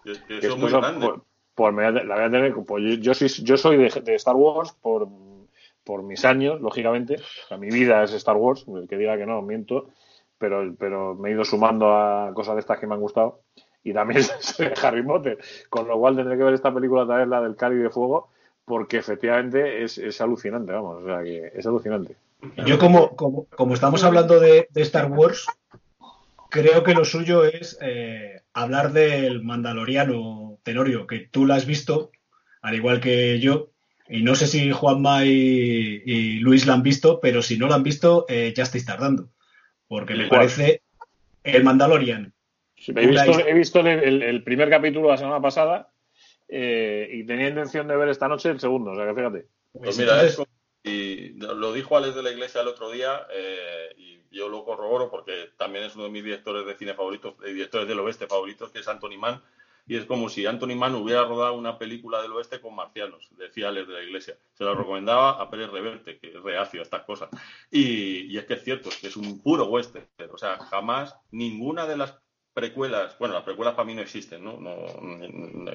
[0.02, 1.06] Que, que Que eso es esto muy grande.
[1.54, 2.54] pues, pues a- la voy a tener.
[2.66, 5.06] Pues yo, yo, soy, yo soy de, de Star Wars por,
[5.90, 7.16] por mis años, lógicamente.
[7.50, 9.88] O mi vida es Star Wars, el que diga que no, miento.
[10.38, 13.40] Pero, pero me he ido sumando a cosas de estas que me han gustado.
[13.82, 15.38] Y también soy Harry Potter.
[15.68, 18.28] Con lo cual tendré que ver esta película otra vez, la del Cáliz de Fuego,
[18.64, 21.02] porque efectivamente es, es alucinante, vamos.
[21.02, 22.14] O sea, que es alucinante.
[22.64, 25.44] Yo como, como, como estamos hablando de, de Star Wars,
[26.50, 32.12] creo que lo suyo es eh, hablar del Mandaloriano Tenorio, que tú lo has visto,
[32.62, 33.70] al igual que yo,
[34.10, 37.74] y no sé si Juanma y, y Luis lo han visto, pero si no lo
[37.74, 39.30] han visto, eh, ya estáis tardando,
[39.88, 40.40] porque me ¿Cuál?
[40.40, 40.82] parece
[41.44, 42.32] el Mandalorian.
[42.76, 45.92] Sí, He visto, he visto el, el- el primer capítulo la semana pasada
[46.48, 48.92] eh, y tenía intención de ver esta noche el segundo.
[48.92, 49.46] O sea, que fíjate.
[49.72, 50.48] Pues mira, entonces- es como-
[50.82, 55.10] y lo dijo Alex de la Iglesia el otro día eh, y yo lo corroboro
[55.10, 58.70] porque también es uno de mis directores de cine favoritos, de directores del oeste favoritos,
[58.70, 59.42] que es Anthony Mann.
[59.86, 63.68] Y es como si Anthony Mann hubiera rodado una película del oeste con marcianos, decía
[63.68, 64.36] Alex de la Iglesia.
[64.52, 67.28] Se lo recomendaba a Pérez Reverte, que es reacio a estas cosas.
[67.70, 70.06] Y, y es que es cierto, es que es un puro western.
[70.32, 72.16] O sea, jamás ninguna de las
[72.52, 74.58] precuelas, bueno, las precuelas para mí no existen, ¿no?
[74.60, 74.76] no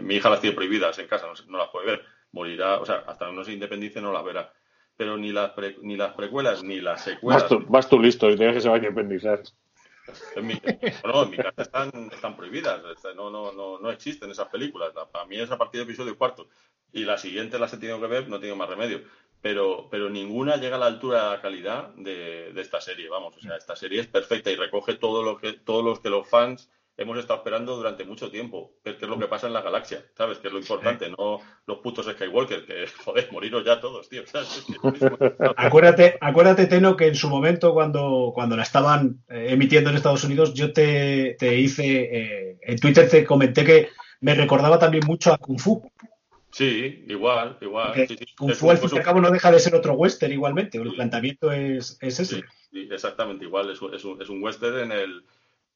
[0.01, 2.01] mi hija las tiene prohibidas en casa, no, no las puede ver.
[2.31, 4.53] Morirá, o sea, hasta no se independice no las verá.
[4.97, 7.43] Pero ni las, pre- ni las precuelas ni las secuelas.
[7.43, 9.41] Vas tú, vas tú listo y tienes que se va a independizar.
[10.35, 12.81] En mi, en mi casa están, están prohibidas,
[13.15, 14.93] no, no, no, no existen esas películas.
[14.95, 16.47] La- Para mí es a partir del episodio cuarto.
[16.91, 19.01] Y las siguientes las he tenido que ver, no tengo más remedio.
[19.41, 23.35] Pero, pero ninguna llega a la altura de la calidad de, de esta serie, vamos.
[23.37, 27.17] O sea, esta serie es perfecta y recoge que, todos los que los fans hemos
[27.17, 30.37] estado esperando durante mucho tiempo, que es lo que pasa en la galaxia, ¿sabes?
[30.39, 34.23] Que es lo importante, no los putos Skywalker, que, joder, moriros ya todos, tío.
[35.57, 40.23] Acuérdate, acuérdate, Teno, que en su momento, cuando, cuando la estaban eh, emitiendo en Estados
[40.23, 41.83] Unidos, yo te, te hice,
[42.51, 43.89] eh, en Twitter te comenté que
[44.21, 45.89] me recordaba también mucho a Kung Fu.
[46.51, 47.87] Sí, igual, igual.
[47.87, 48.25] Porque sí, sí.
[48.37, 50.77] Kung Fu, al fin y al cabo, no deja de ser otro western igualmente.
[50.77, 50.95] El Sí.
[50.95, 52.43] planteamiento es, es ese.
[52.71, 55.25] Exactamente igual, es, un- es un, es un western en el,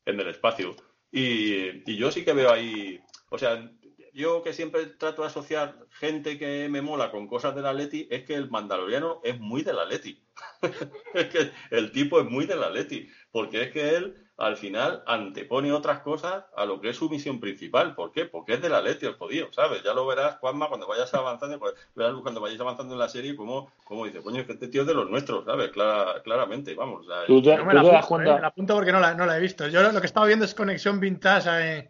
[0.06, 0.76] en el espacio.
[1.12, 3.72] Y, yo sí que veo ahí, o sea,
[4.14, 8.24] yo que siempre trato de asociar gente que me mola con cosas del Atleti, es
[8.26, 10.22] que el mandaloriano es muy del Atleti.
[11.14, 15.72] es que el tipo es muy del Atleti, porque es que él al final antepone
[15.72, 17.94] otras cosas a lo que es su misión principal.
[17.94, 18.26] ¿Por qué?
[18.26, 19.84] Porque es del Atleti el jodido, ¿sabes?
[19.84, 23.36] Ya lo verás, Juanma, cuando vayas avanzando, pues, verás cuando vayáis avanzando en la serie,
[23.36, 25.70] como, como dice, coño, es que este tío es de los nuestros, ¿sabes?
[25.72, 27.06] Clara- claramente, vamos.
[27.06, 28.32] o sea, Tú te, No me tú la apunto, cuenta.
[28.32, 29.68] eh, me la apunto porque no la, no la he visto.
[29.68, 31.50] Yo lo que estaba viendo es Conexión Vintage.
[31.52, 31.90] eh,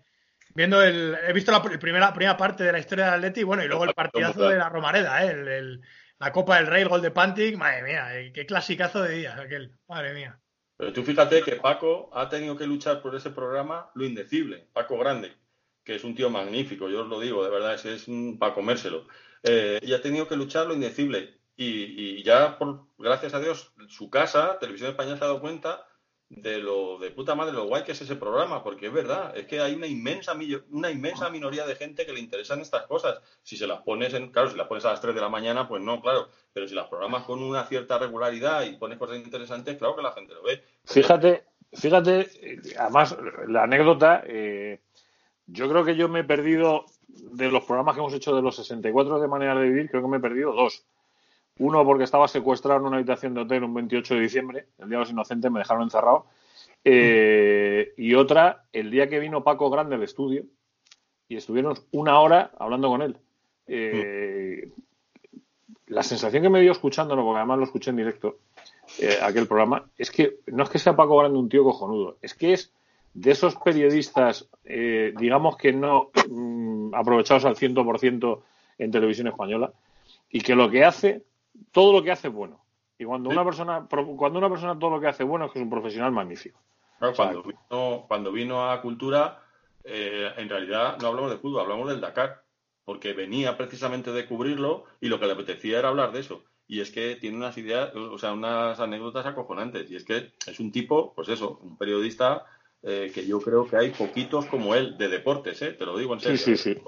[0.56, 3.64] viendo el, he visto la pr- primera, primera parte de la historia del Atleti bueno,
[3.64, 5.82] y luego el partidazo de la Romareda, eh, el- el-
[6.18, 7.56] la Copa del Rey, el gol de Pantic.
[7.56, 9.72] Madre mía, eh, qué clasicazo de día aquel.
[9.88, 10.40] Madre mía.
[10.80, 14.66] Pero tú fíjate que Paco ha tenido que luchar por ese programa lo indecible.
[14.72, 15.34] Paco Grande,
[15.84, 19.06] que es un tío magnífico, yo os lo digo, de verdad, es un, para comérselo.
[19.44, 21.38] Eh, y ha tenido que luchar lo indecible.
[21.58, 25.86] Y, y ya, por, gracias a Dios, su casa, Televisión Española, se ha dado cuenta
[26.30, 29.48] de lo de puta madre lo guay que es ese programa, porque es verdad, es
[29.48, 30.38] que hay una inmensa
[30.70, 33.20] una inmensa minoría de gente que le interesan estas cosas.
[33.42, 35.68] Si se las pones en, claro, si las pones a las 3 de la mañana,
[35.68, 39.78] pues no, claro, pero si las programas con una cierta regularidad y pones cosas interesantes,
[39.78, 40.64] claro que la gente lo ve.
[40.86, 42.30] Fíjate, fíjate,
[42.78, 44.82] además la anécdota, eh,
[45.48, 48.56] yo creo que yo me he perdido de los programas que hemos hecho de los
[48.56, 50.86] 64 de manera de vivir, creo que me he perdido dos.
[51.60, 54.98] Uno porque estaba secuestrado en una habitación de hotel un 28 de diciembre, el Día
[54.98, 56.26] de los Inocentes, me dejaron encerrado.
[56.86, 60.46] Eh, y otra, el día que vino Paco Grande al estudio
[61.28, 63.18] y estuvieron una hora hablando con él.
[63.68, 64.72] Eh,
[65.88, 68.38] la sensación que me dio escuchándolo, porque además lo escuché en directo,
[69.00, 72.34] eh, aquel programa, es que no es que sea Paco Grande un tío cojonudo, es
[72.34, 72.72] que es
[73.14, 78.42] de esos periodistas, digamos que no mm, aprovechados al 100%
[78.78, 79.74] en televisión española,
[80.30, 81.24] y que lo que hace
[81.72, 82.64] todo lo que hace es bueno.
[82.98, 85.64] Y cuando una persona, cuando una persona todo lo que hace bueno es que es
[85.64, 86.60] un profesional magnífico.
[87.16, 89.42] cuando, vino, cuando vino a Cultura,
[89.86, 92.44] eh, en realidad no hablamos de fútbol, hablamos del Dakar,
[92.84, 96.44] porque venía precisamente de cubrirlo y lo que le apetecía era hablar de eso.
[96.68, 99.90] Y es que tiene unas ideas, o sea, unas anécdotas acojonantes.
[99.90, 102.46] Y es que es un tipo, pues eso, un periodista
[102.84, 105.74] eh, que yo creo que hay poquitos como él de deportes, ¿eh?
[105.74, 106.38] Te lo digo en serio.
[106.38, 106.82] Sí, sí, sí.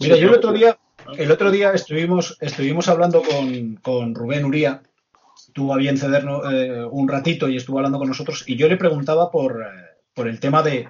[0.00, 0.77] Mira, yo el otro día
[1.16, 3.22] el otro día estuvimos, estuvimos hablando
[3.82, 4.82] con, Rubén Uría,
[5.52, 8.76] tuvo a bien cedernos eh, un ratito y estuvo hablando con nosotros, y yo le
[8.76, 10.88] preguntaba por, eh, el tema de,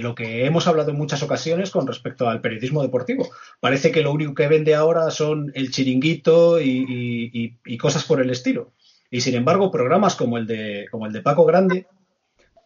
[0.00, 3.28] lo que hemos hablado en muchas ocasiones con respecto al periodismo deportivo.
[3.60, 8.72] Parece que lo único que vende ahora son el chiringuito y, cosas por el estilo.
[9.10, 11.86] Y sin embargo, programas como el de, como el de Paco Grande,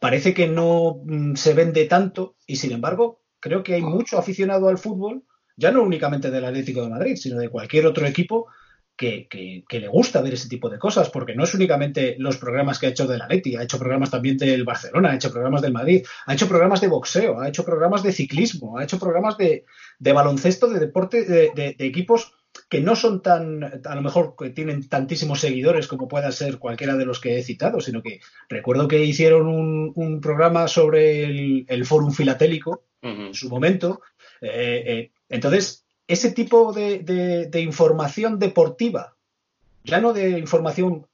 [0.00, 4.68] parece que no mm, se vende tanto y sin embargo, creo que hay mucho aficionado
[4.68, 5.24] al fútbol
[5.56, 8.46] ya no únicamente del Atlético de Madrid, sino de cualquier otro equipo
[8.96, 12.86] que, le gusta ver ese tipo de cosas, porque no es únicamente los programas que
[12.86, 16.04] ha hecho del Atleti, ha hecho programas también del Barcelona, ha hecho programas del Madrid,
[16.24, 19.64] ha hecho programas de boxeo, ha hecho programas de ciclismo, ha hecho programas de,
[20.00, 22.32] baloncesto, de deporte, de, equipos
[22.70, 26.96] que no son tan, a lo mejor que tienen tantísimos seguidores como pueda ser cualquiera
[26.96, 31.84] de los que he citado, sino que recuerdo que hicieron un, programa sobre el, el
[31.84, 34.00] Fórum Filatélico en su momento,
[34.40, 39.16] eh, eh, entonces, ese tipo de, información deportiva,
[39.84, 41.06] ya no de información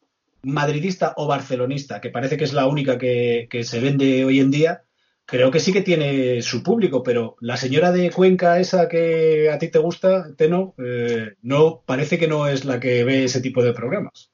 [0.43, 4.83] madridista o barcelonista, que parece que es la única que, se vende hoy en día,
[5.25, 9.59] creo que sí que tiene su público, pero la señora de Cuenca, esa que a
[9.59, 13.63] ti te gusta, Teno, eh, no, parece que no es la que ve ese tipo
[13.63, 14.31] de programas.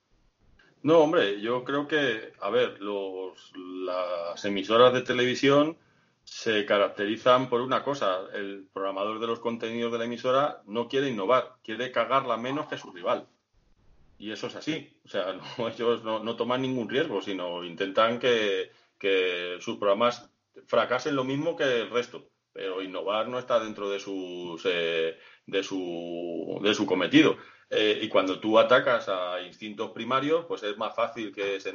[0.83, 5.77] No, hombre, yo creo que, a ver, las emisoras de televisión
[6.31, 8.21] se caracterizan por una cosa.
[8.35, 12.77] El programador de los contenidos de la emisora no quiere innovar, quiere cagarla menos que
[12.77, 13.27] su rival.
[14.19, 15.01] Y eso es así.
[15.05, 15.39] O sea,
[15.75, 18.71] ellos no, toman ningún riesgo, sino intentan que,
[19.61, 20.31] sus programas
[20.67, 22.29] fracasen lo mismo que el resto.
[22.53, 27.37] Pero innovar no está dentro de, sus, eh, de, su, de su cometido.
[27.71, 31.75] Eh, y cuando tú atacas a instintos primarios, pues es más fácil que se,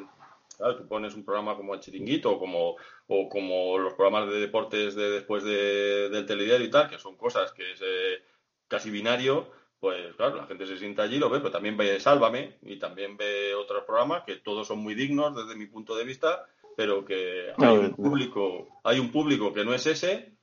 [0.78, 2.76] Tú pones un programa como el Chiringuito o como,
[3.08, 7.16] o como los programas de deportes de después de, del telediario y tal, que son
[7.18, 8.24] cosas que es eh,
[8.68, 12.58] casi binario, pues claro, la gente se sienta allí, lo ve, pero también ve Sálvame
[12.62, 16.46] y también ve otros programas que todos son muy dignos desde mi punto de vista,
[16.78, 20.34] pero que hay un público, hay un público que no es ese,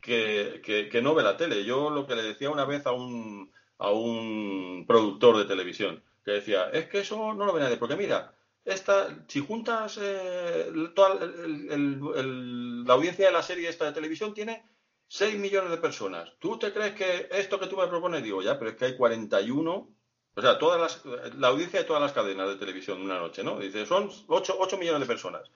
[0.00, 1.64] que, que, no ve la tele.
[1.64, 6.32] Yo lo que le decía una vez a un, a un productor de televisión, que
[6.32, 8.34] decía, es que eso no lo ve nadie, porque mira,
[8.70, 14.64] esta, si juntas eh, la audiencia de la serie esta de televisión tiene
[15.08, 16.32] 6 millones de personas.
[16.38, 18.96] ¿Tú te crees que esto que tú me propones, digo, ya, pero es que hay
[18.96, 19.88] 41,
[20.34, 23.42] o sea, todas las, la audiencia de todas las cadenas de televisión de una noche,
[23.42, 23.58] ¿no?
[23.58, 25.50] Dice, son 8, 8 millones de personas.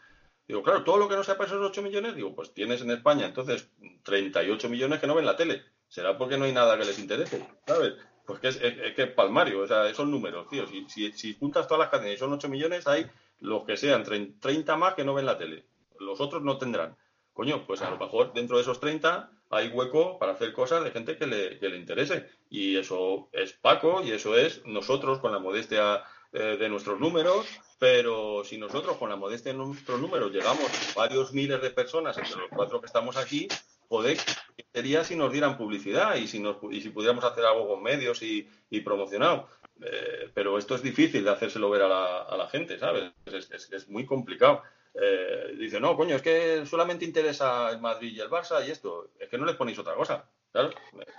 [0.46, 2.90] Digo, claro, todo lo que no sea para esos 8 millones, digo, pues tienes en
[2.90, 3.70] España entonces
[4.02, 5.62] 38 millones que no ven la tele.
[5.88, 7.94] Será porque no hay nada que les interese, ¿sabes?
[8.26, 8.58] Pues que es,
[8.94, 10.66] que palmario, o sea, son números, tío.
[10.66, 13.06] Si, si, juntas todas las cadenas y son 8 millones, hay
[13.40, 15.64] los que sean 30 más que no ven la tele.
[15.98, 16.96] Los otros no tendrán.
[17.32, 20.90] Coño, pues a lo mejor dentro de esos 30 hay hueco para hacer cosas de
[20.90, 22.30] gente que le, que le interese.
[22.48, 26.04] Y eso es Paco y eso es nosotros con la modestia
[26.36, 27.46] eh, de nuestros números,
[27.78, 32.18] pero si nosotros con la modestia de nuestros números llegamos a varios miles de personas
[32.18, 33.46] entre los cuatro que estamos aquí,
[33.88, 34.18] joder,
[34.56, 37.82] ¿qué sería si nos dieran publicidad y si, nos, y si pudiéramos hacer algo con
[37.82, 39.48] medios y, y promocionado?
[39.82, 43.12] Eh, pero esto es difícil de hacérselo ver a la, a la gente, ¿sabes?
[43.26, 44.62] Es, es, muy complicado.
[44.94, 49.10] Eh, dice, no, coño, es que solamente interesa el Madrid y el Barça y esto.
[49.18, 50.24] Es que no les ponéis otra cosa.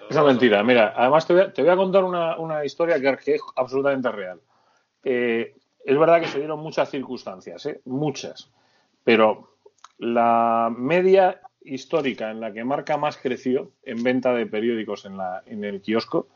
[0.10, 0.64] Esa mentira.
[0.64, 4.10] Mira, además te voy a, te voy a contar una, una historia que, es absolutamente
[4.12, 4.40] real.
[5.04, 8.50] Eh, es verdad que se dieron muchas circunstancias, muchas,
[9.04, 9.58] pero
[9.98, 15.44] la media histórica en la que Marca más creció en venta de periódicos en, la,
[15.46, 16.28] en el kiosco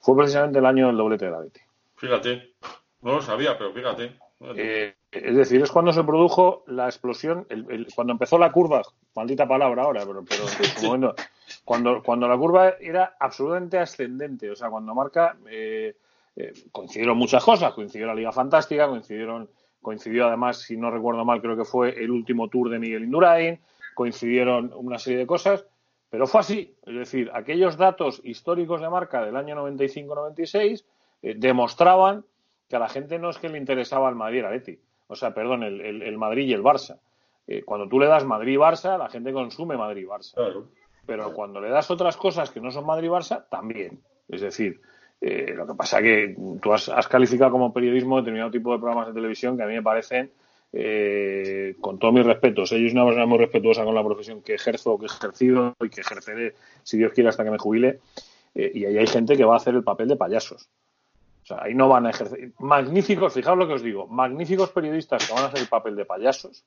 [0.00, 1.60] fue precisamente el año del doblete de la Betty.
[1.96, 2.54] Fíjate,
[3.02, 4.12] no lo sabía, pero fíjate.
[4.54, 7.46] Eh, es decir, es cuando se produjo la explosión,
[7.94, 8.82] cuando empezó la curva,
[9.16, 10.44] maldita palabra ahora, pero, pero
[11.64, 15.96] cuando, cuando la curva era absolutamente ascendente, o sea, cuando marca, eh,
[16.36, 19.48] eh, coincidieron muchas cosas, coincidió la Liga Fantástica, coincidieron,
[19.82, 23.58] coincidió además, si no recuerdo mal, creo que fue el último tour de Miguel Indurain,
[23.98, 25.66] coincidieron una serie de cosas,
[26.08, 30.84] pero fue así, es decir, aquellos datos históricos de marca del año 95-96
[31.20, 32.24] demostraban
[32.68, 35.34] que a la gente no es que le interesaba el Madrid y el o sea,
[35.34, 37.00] perdón, el, Madrid y el Barça.
[37.48, 40.36] Eh, cuando tú le das Madrid y Barça, la gente consume Madrid y Barça.
[41.04, 44.00] Pero cuando le das otras cosas que no son Madrid y Barça, también.
[44.28, 44.80] Es decir,
[45.20, 49.08] eh, lo que pasa es que tú has, calificado como periodismo determinado tipo de programas
[49.08, 50.30] de televisión que a mí me parecen,
[50.72, 54.54] eh, con todo mi respeto, yo soy una persona muy respetuosa con la profesión que
[54.54, 58.00] ejerzo, que he ejercido y que ejerceré, si Dios quiere, hasta que me jubile.
[58.54, 60.68] y ahí hay gente que va a hacer el papel de payasos.
[61.42, 62.52] O sea, ahí no van a ejercer.
[62.58, 66.04] Magníficos, fijaos lo que os digo, magníficos periodistas que van a hacer el papel de
[66.04, 66.62] payasos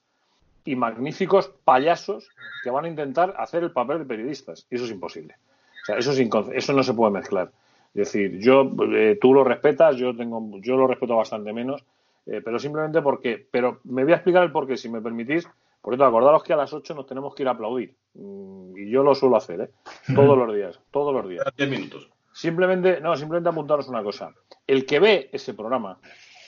[0.66, 2.30] y magníficos payasos
[2.64, 4.66] que van a intentar hacer el papel de periodistas.
[4.72, 5.36] Y eso es imposible.
[5.84, 6.20] O sea, eso, es
[6.54, 7.52] eso no se puede mezclar.
[7.94, 11.84] Es decir, yo, eh, tú lo respetas, yo tengo, yo lo respeto bastante menos,
[12.26, 15.48] eh, pero simplemente porque, pero me voy a explicar el porqué, si me permitís.
[15.82, 17.96] Por cierto, acordaros que a las 8 nos tenemos que ir a aplaudir.
[18.14, 19.70] Mm, y yo lo suelo hacer, ¿eh?
[20.14, 21.46] Todos los días, todos los días.
[21.58, 22.10] 10 minutos.
[22.34, 24.34] Simplemente, no, simplemente apuntaros una cosa.
[24.68, 26.00] El que ve ese programa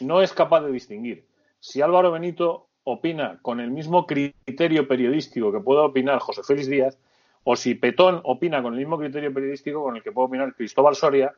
[0.02, 1.26] no es capaz de distinguir
[1.64, 6.98] si Álvaro Benito opina con el mismo criterio periodístico que puede opinar José Félix Díaz,
[7.46, 10.96] o si Petón opina con el mismo criterio periodístico con el que puede opinar Cristóbal
[10.96, 11.34] Soria,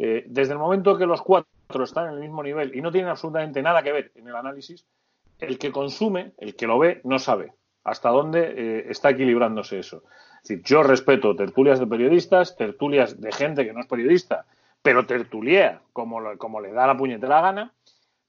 [0.00, 1.48] eh, desde el momento que los cuatro
[1.80, 4.86] están en el mismo nivel y no tienen absolutamente nada que ver en el análisis,
[5.38, 7.54] el que consume, el que lo ve, no sabe
[7.84, 10.04] hasta dónde eh, está equilibrándose eso.
[10.42, 14.46] Es decir, yo respeto tertulias de periodistas, tertulias de gente que no es periodista,
[14.82, 17.72] pero tertulia como, como le da la puñetera gana,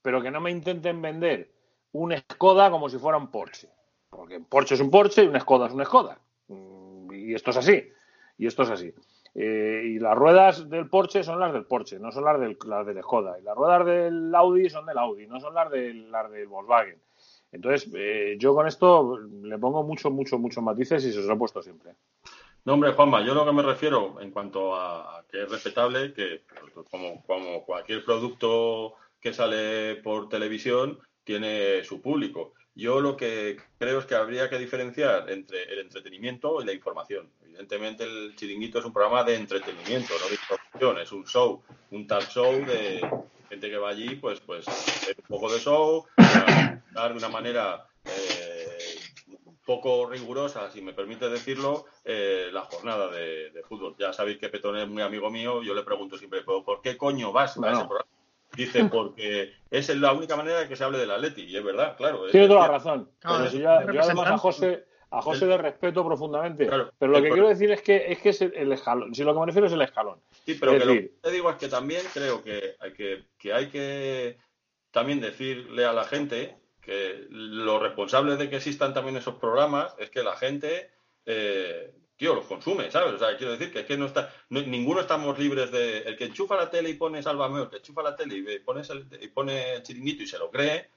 [0.02, 1.52] pero que no me intenten vender
[1.92, 3.70] un Skoda como si fuera un Porsche.
[4.10, 6.20] Porque Porsche es un Porsche y un Skoda es un Skoda.
[6.48, 7.90] Mm, y esto es así.
[8.38, 8.94] Y esto es así.
[9.36, 12.86] Eh, y las ruedas del Porsche son las del Porsche, no son las del, las
[12.86, 13.40] del Skoda.
[13.40, 17.00] Y las ruedas del Audi son del Audi, no son las del, las del Volkswagen.
[17.52, 21.38] Entonces, eh, yo con esto le pongo mucho, mucho, muchos matices y se lo he
[21.38, 21.94] puesto siempre.
[22.66, 26.44] No, hombre, Juanma, yo lo que me refiero en cuanto a, que es respetable, que
[26.90, 32.54] como cualquier producto que sale por televisión tiene su público.
[32.76, 37.30] Yo lo que creo es que habría que diferenciar entre el entretenimiento y la información.
[37.54, 41.62] Evidentemente el chiringuito es un programa de entretenimiento, no de información, es un show,
[41.92, 43.00] un talk show de
[43.48, 46.04] gente que va allí, pues, pues, un poco de show,
[46.92, 48.96] dar de una manera eh,
[49.64, 53.96] poco rigurosa, si me permite decirlo, eh, la jornada de, fútbol.
[54.00, 57.32] Ya sabéis que Petón es muy amigo mío, yo le pregunto siempre, ¿por qué coño
[57.32, 58.06] vas a ese programa?
[58.56, 61.96] Dice, porque es la única manera de que se hable del Atleti, y es verdad,
[61.98, 62.26] claro.
[62.32, 63.10] Tiene toda la razón.
[63.54, 66.68] yo, además a José, a José le respeto profundamente.
[66.98, 69.14] pero lo que quiero decir es que es que es el, escalón.
[69.14, 70.20] Si lo que me refiero es el escalón.
[70.46, 73.70] Sí, pero lo que te digo es que también creo que hay que, que hay
[73.70, 74.38] que
[74.92, 80.10] también decirle a la gente que lo responsable de que existan también esos programas es
[80.10, 80.92] que la gente,
[81.26, 83.14] eh, tío, los consume, ¿sabes?
[83.14, 86.26] O sea, quiero decir que es que no está, ninguno estamos libres de, el que
[86.26, 88.82] enchufa la tele y pone Sálvame, el que enchufa la tele y pone,
[89.22, 90.90] y pone chiringuito y se lo cree,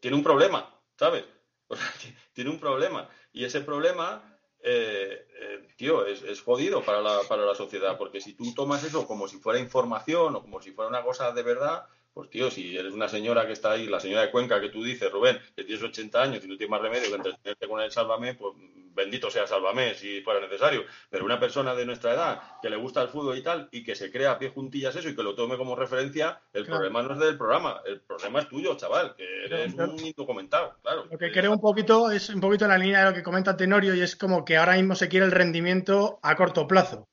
[0.00, 1.24] tiene un problema, ¿sabes?
[1.68, 1.92] O sea,
[2.32, 3.08] tiene un problema.
[3.36, 4.22] Y ese problema,
[4.62, 8.82] eh, eh, tío, es, es, jodido para la, para la sociedad, porque si tú tomas
[8.82, 12.50] eso como si fuera información o como si fuera una cosa de verdad, pues tío,
[12.50, 15.38] si eres una señora que está ahí, la señora de Cuenca que tú dices, Rubén,
[15.54, 18.54] que tienes 80 años y no tienes más remedio que entretenerte con el Sálvame, pues
[18.96, 20.84] bendito sea Sálvame si fuera necesario.
[21.10, 23.94] Pero una persona de nuestra edad que le gusta el fútbol y tal, y que
[23.94, 27.12] se crea a pie juntillas eso y que lo tome como referencia, el problema no
[27.12, 31.06] es del programa, el problema es tuyo, chaval, que eres un indocumentado, claro.
[31.10, 33.94] Lo que creo un poquito es un poquito la línea de lo que comenta Tenorio
[33.94, 37.06] y es como que ahora mismo se quiere el rendimiento a corto plazo.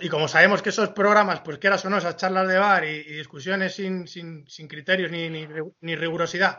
[0.00, 3.02] Y como sabemos que esos programas, pues quieras o no, esas charlas de bar y,
[3.04, 6.58] discusiones sin, criterios ni, rigurosidad,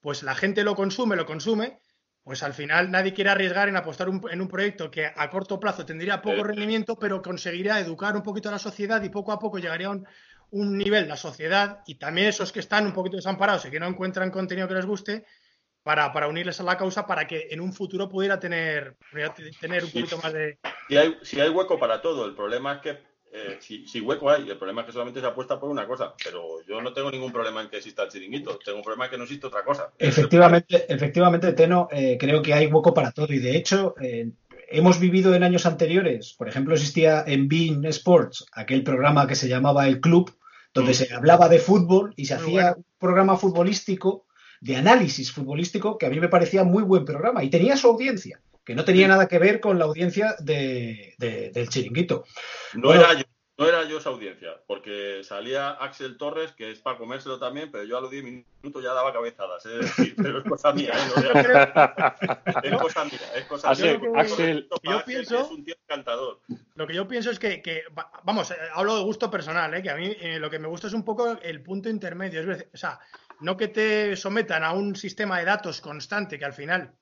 [0.00, 1.80] pues la gente lo consume, lo consume,
[2.24, 5.84] pues al final nadie quiere arriesgar en apostar en un proyecto que a corto plazo
[5.84, 9.58] tendría poco rendimiento, pero conseguiría educar un poquito a la sociedad y poco a poco
[9.58, 10.06] llegaría a un,
[10.50, 13.86] un nivel la sociedad y también esos que están un poquito desamparados y que no
[13.86, 15.24] encuentran contenido que les guste,
[15.82, 18.96] para, para, unirles a la causa para que en un futuro pudiera tener,
[19.60, 20.58] tener un poquito más de...
[20.88, 24.28] Si hay, si hay hueco para todo, el problema es que eh, si, si, hueco
[24.28, 27.10] hay, el problema es que solamente se apuesta por una cosa, pero yo no tengo
[27.10, 29.64] ningún problema en que exista el chiringuito, tengo un problema en que no existe otra
[29.64, 29.90] cosa.
[29.98, 34.30] Efectivamente, efectivamente Teno, eh, creo que hay hueco para todo y de hecho eh,
[34.68, 39.48] hemos vivido en años anteriores, por ejemplo, existía en Bean Sports aquel programa que se
[39.48, 40.36] llamaba El Club,
[40.74, 40.94] donde mm.
[40.94, 42.76] se hablaba de fútbol y se muy hacía bueno.
[42.76, 44.26] un programa futbolístico,
[44.60, 48.42] de análisis futbolístico, que a mí me parecía muy buen programa y tenía su audiencia
[48.64, 52.24] que no tenía nada que ver con la audiencia de, de, del chiringuito.
[52.74, 53.24] No, bueno, era yo,
[53.58, 57.84] no era yo esa audiencia, porque salía Axel Torres, que es para comérselo también, pero
[57.84, 61.10] yo a los 10 minutos ya daba cabezadas, es decir, pero es cosa mía, ¿eh?
[61.14, 64.10] no es cosa mía, es cosa Axel, mía.
[64.16, 66.40] Axel, yo pienso, es un tío encantador.
[66.74, 67.82] Lo que yo pienso es que, que
[68.24, 69.82] vamos, hablo de gusto personal, ¿eh?
[69.82, 72.46] que a mí eh, lo que me gusta es un poco el punto intermedio, es
[72.46, 73.00] decir, o sea,
[73.40, 76.94] no que te sometan a un sistema de datos constante que al final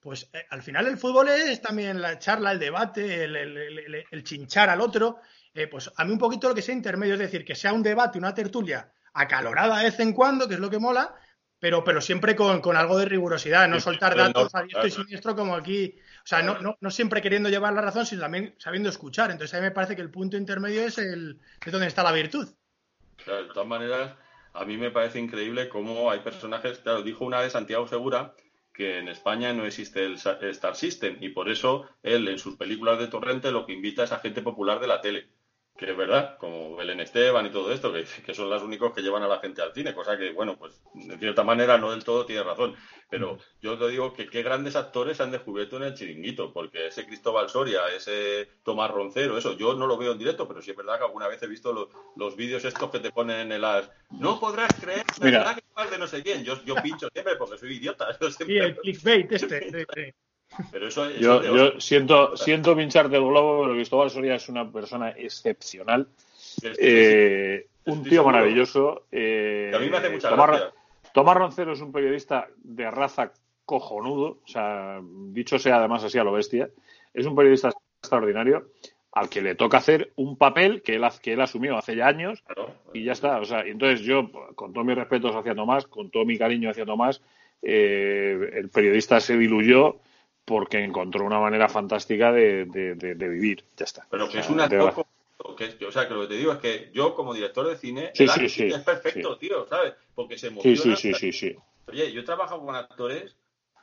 [0.00, 4.04] pues eh, al final el fútbol es también la charla, el debate, el, el, el,
[4.10, 5.18] el chinchar al otro.
[5.52, 7.82] Eh, pues a mí un poquito lo que sea intermedio, es decir, que sea un
[7.82, 11.14] debate, una tertulia acalorada de vez en cuando, que es lo que mola,
[11.58, 15.36] pero, pero siempre con, con algo de rigurosidad, no soltar datos a diestro y siniestro
[15.36, 15.96] como aquí.
[16.24, 19.30] O sea, no, no, no, siempre queriendo llevar la razón, sino también sabiendo escuchar.
[19.30, 22.12] Entonces a mí me parece que el punto intermedio es, el, es donde está la
[22.12, 22.48] virtud.
[23.24, 24.14] Claro, de todas maneras,
[24.54, 28.34] a mí me parece increíble cómo hay personajes, claro, dijo una de Santiago Segura,
[28.72, 32.98] que en España no existe el Star System y por eso él en sus películas
[32.98, 35.28] de Torrente lo que invita es a gente popular de la tele
[35.80, 39.00] que es verdad, como Belén Esteban y todo esto, que, que, son los únicos que
[39.00, 42.04] llevan a la gente al cine, cosa que, bueno, pues de cierta manera no del
[42.04, 42.76] todo tiene razón.
[43.08, 47.06] Pero yo te digo que qué grandes actores han descubierto en el chiringuito, porque ese
[47.06, 50.76] Cristóbal Soria, ese Tomás Roncero, eso yo no lo veo en directo, pero sí es
[50.76, 53.90] verdad que alguna vez he visto los, los vídeos estos que te ponen en las.
[54.10, 56.44] No podrás creer, la verdad que de no sé quién.
[56.44, 58.06] Yo, yo pincho siempre porque soy idiota.
[58.46, 59.86] Y el clickbait este.
[60.70, 64.70] Pero eso, eso yo, yo siento, siento pinchar del globo, pero Cristóbal Soria es una
[64.70, 66.08] persona excepcional.
[66.62, 69.04] Eh, un tío maravilloso.
[69.10, 70.72] Eh, a mí me hace mucha Tomás, gracia.
[71.12, 73.32] Tomás Roncero es un periodista de raza
[73.64, 76.68] cojonudo, o sea, dicho sea además así a lo bestia.
[77.14, 77.70] Es un periodista
[78.02, 78.68] extraordinario
[79.12, 82.42] al que le toca hacer un papel que él, que él asumió hace ya años
[82.42, 82.74] claro.
[82.92, 83.38] y ya está.
[83.40, 86.86] O sea, entonces yo, con todos mis respetos hacia Tomás, con todo mi cariño hacia
[86.86, 87.20] Tomás,
[87.62, 89.96] eh, el periodista se diluyó
[90.44, 93.64] porque encontró una manera fantástica de, de, de, de vivir.
[93.76, 94.06] Ya está.
[94.10, 95.06] Pero que o sea, es un actor
[95.56, 98.10] que, o sea, que lo que te digo es que yo, como director de cine,
[98.14, 99.94] sí, el sí, sí, es perfecto, tío, ¿sabes?
[100.14, 100.96] Porque se emociona.
[100.96, 101.56] Sí, sí, sí.
[101.88, 103.34] Oye, yo he trabajado con actores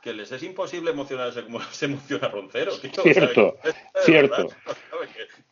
[0.02, 3.02] que les es imposible emocionarse como se emociona Roncero, tío.
[3.02, 3.56] Cierto,
[4.04, 4.48] cierto.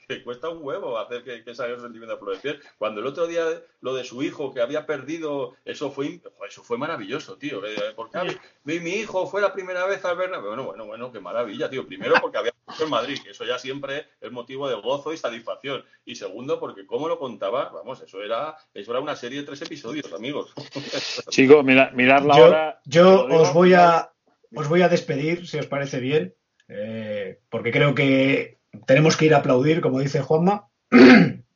[0.06, 2.60] que, cuesta un huevo hacer que, que salga el sentimiento a flor de piel.
[2.78, 3.44] Cuando el otro día
[3.80, 7.60] lo de su hijo que había perdido, eso fue eso fue maravilloso, tío.
[7.94, 10.30] Porque mi, mi hijo fue la primera vez al ver.
[10.30, 11.86] Bueno, bueno, bueno, qué maravilla, tío.
[11.86, 15.84] Primero porque había en Madrid, que eso ya siempre es motivo de gozo y satisfacción.
[16.04, 19.62] Y segundo, porque cómo lo contaba, vamos, eso era, eso era una serie de tres
[19.62, 20.52] episodios, amigos.
[21.30, 22.80] Chicos, mirad, mirad la yo, hora.
[22.84, 24.10] Yo os voy a
[24.54, 26.34] os voy a despedir, si os parece bien,
[26.68, 30.68] eh, porque creo que tenemos que ir a aplaudir, como dice Juanma.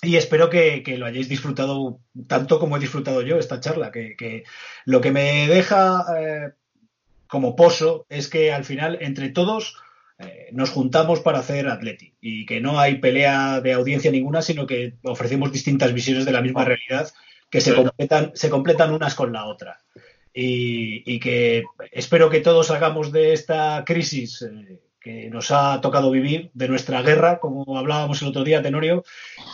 [0.00, 1.98] Y espero que, que, lo hayáis disfrutado
[2.28, 4.44] tanto como he disfrutado yo esta charla, que, que
[4.84, 6.52] lo que me deja eh,
[7.26, 9.76] como pozo es que al final entre todos
[10.18, 14.66] eh, nos juntamos para hacer Atleti y que no hay pelea de audiencia ninguna, sino
[14.66, 17.08] que ofrecemos distintas visiones de la misma realidad
[17.50, 19.80] que se completan, se completan unas con la otra.
[20.34, 26.10] Y, y, que espero que todos hagamos de esta crisis eh, que nos ha tocado
[26.10, 29.04] vivir, de nuestra guerra, como hablábamos el otro día, Tenorio,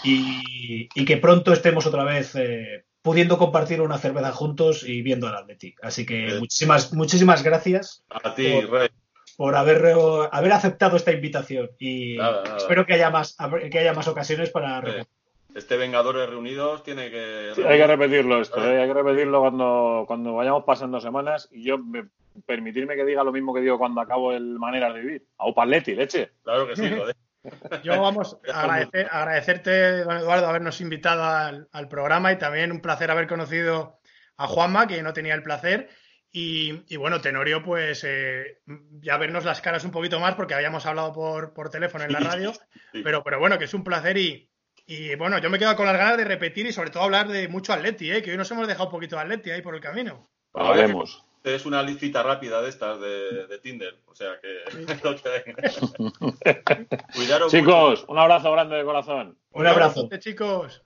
[0.03, 5.29] y, y que pronto estemos otra vez eh, pudiendo compartir una cerveza juntos y viendo
[5.29, 5.75] al Atleti.
[5.83, 8.89] Así que eh, muchísimas, muchísimas gracias a ti, por, Rey.
[9.37, 9.95] por haber,
[10.33, 12.57] haber, aceptado esta invitación y nada, nada.
[12.57, 13.37] espero que haya más,
[13.71, 15.05] que haya más ocasiones para eh
[15.55, 17.53] este Vengadores Reunidos tiene que.
[17.55, 18.81] Sí, hay que repetirlo esto, ¿eh?
[18.81, 22.07] hay que repetirlo cuando, cuando vayamos pasando semanas y yo me,
[22.47, 25.27] permitirme que diga lo mismo que digo cuando acabo el Maneras de Vivir.
[25.39, 26.33] A Upaletti, leche.
[26.43, 27.17] Claro que sí, joder.
[27.83, 32.81] Yo vamos a agradecer, agradecerte, don Eduardo, habernos invitado al, al, programa y también un
[32.81, 33.99] placer haber conocido
[34.39, 35.91] a Juanma, que no tenía el placer.
[36.33, 38.61] Y, y bueno, Tenorio, pues eh,
[39.01, 42.21] ya vernos las caras un poquito más porque habíamos hablado por, por teléfono en la
[42.21, 42.53] radio.
[42.93, 43.03] Sí.
[43.05, 44.51] Pero, pero bueno, que es un placer y,
[44.87, 47.49] y bueno, yo me quedo con las ganas de repetir y sobre todo hablar de
[47.49, 48.23] mucho Atleti, ¿eh?
[48.23, 50.29] que hoy nos hemos dejado un poquito de Atleti ahí por el camino.
[50.53, 51.24] Hablemos.
[51.45, 54.65] Es una licita rápida de estas de, de Tinder, o sea que.
[57.15, 58.13] Cuidaros Chicos, mucho.
[58.13, 59.39] un abrazo grande de corazón.
[59.51, 60.09] Un abrazo.
[60.19, 60.83] chicos.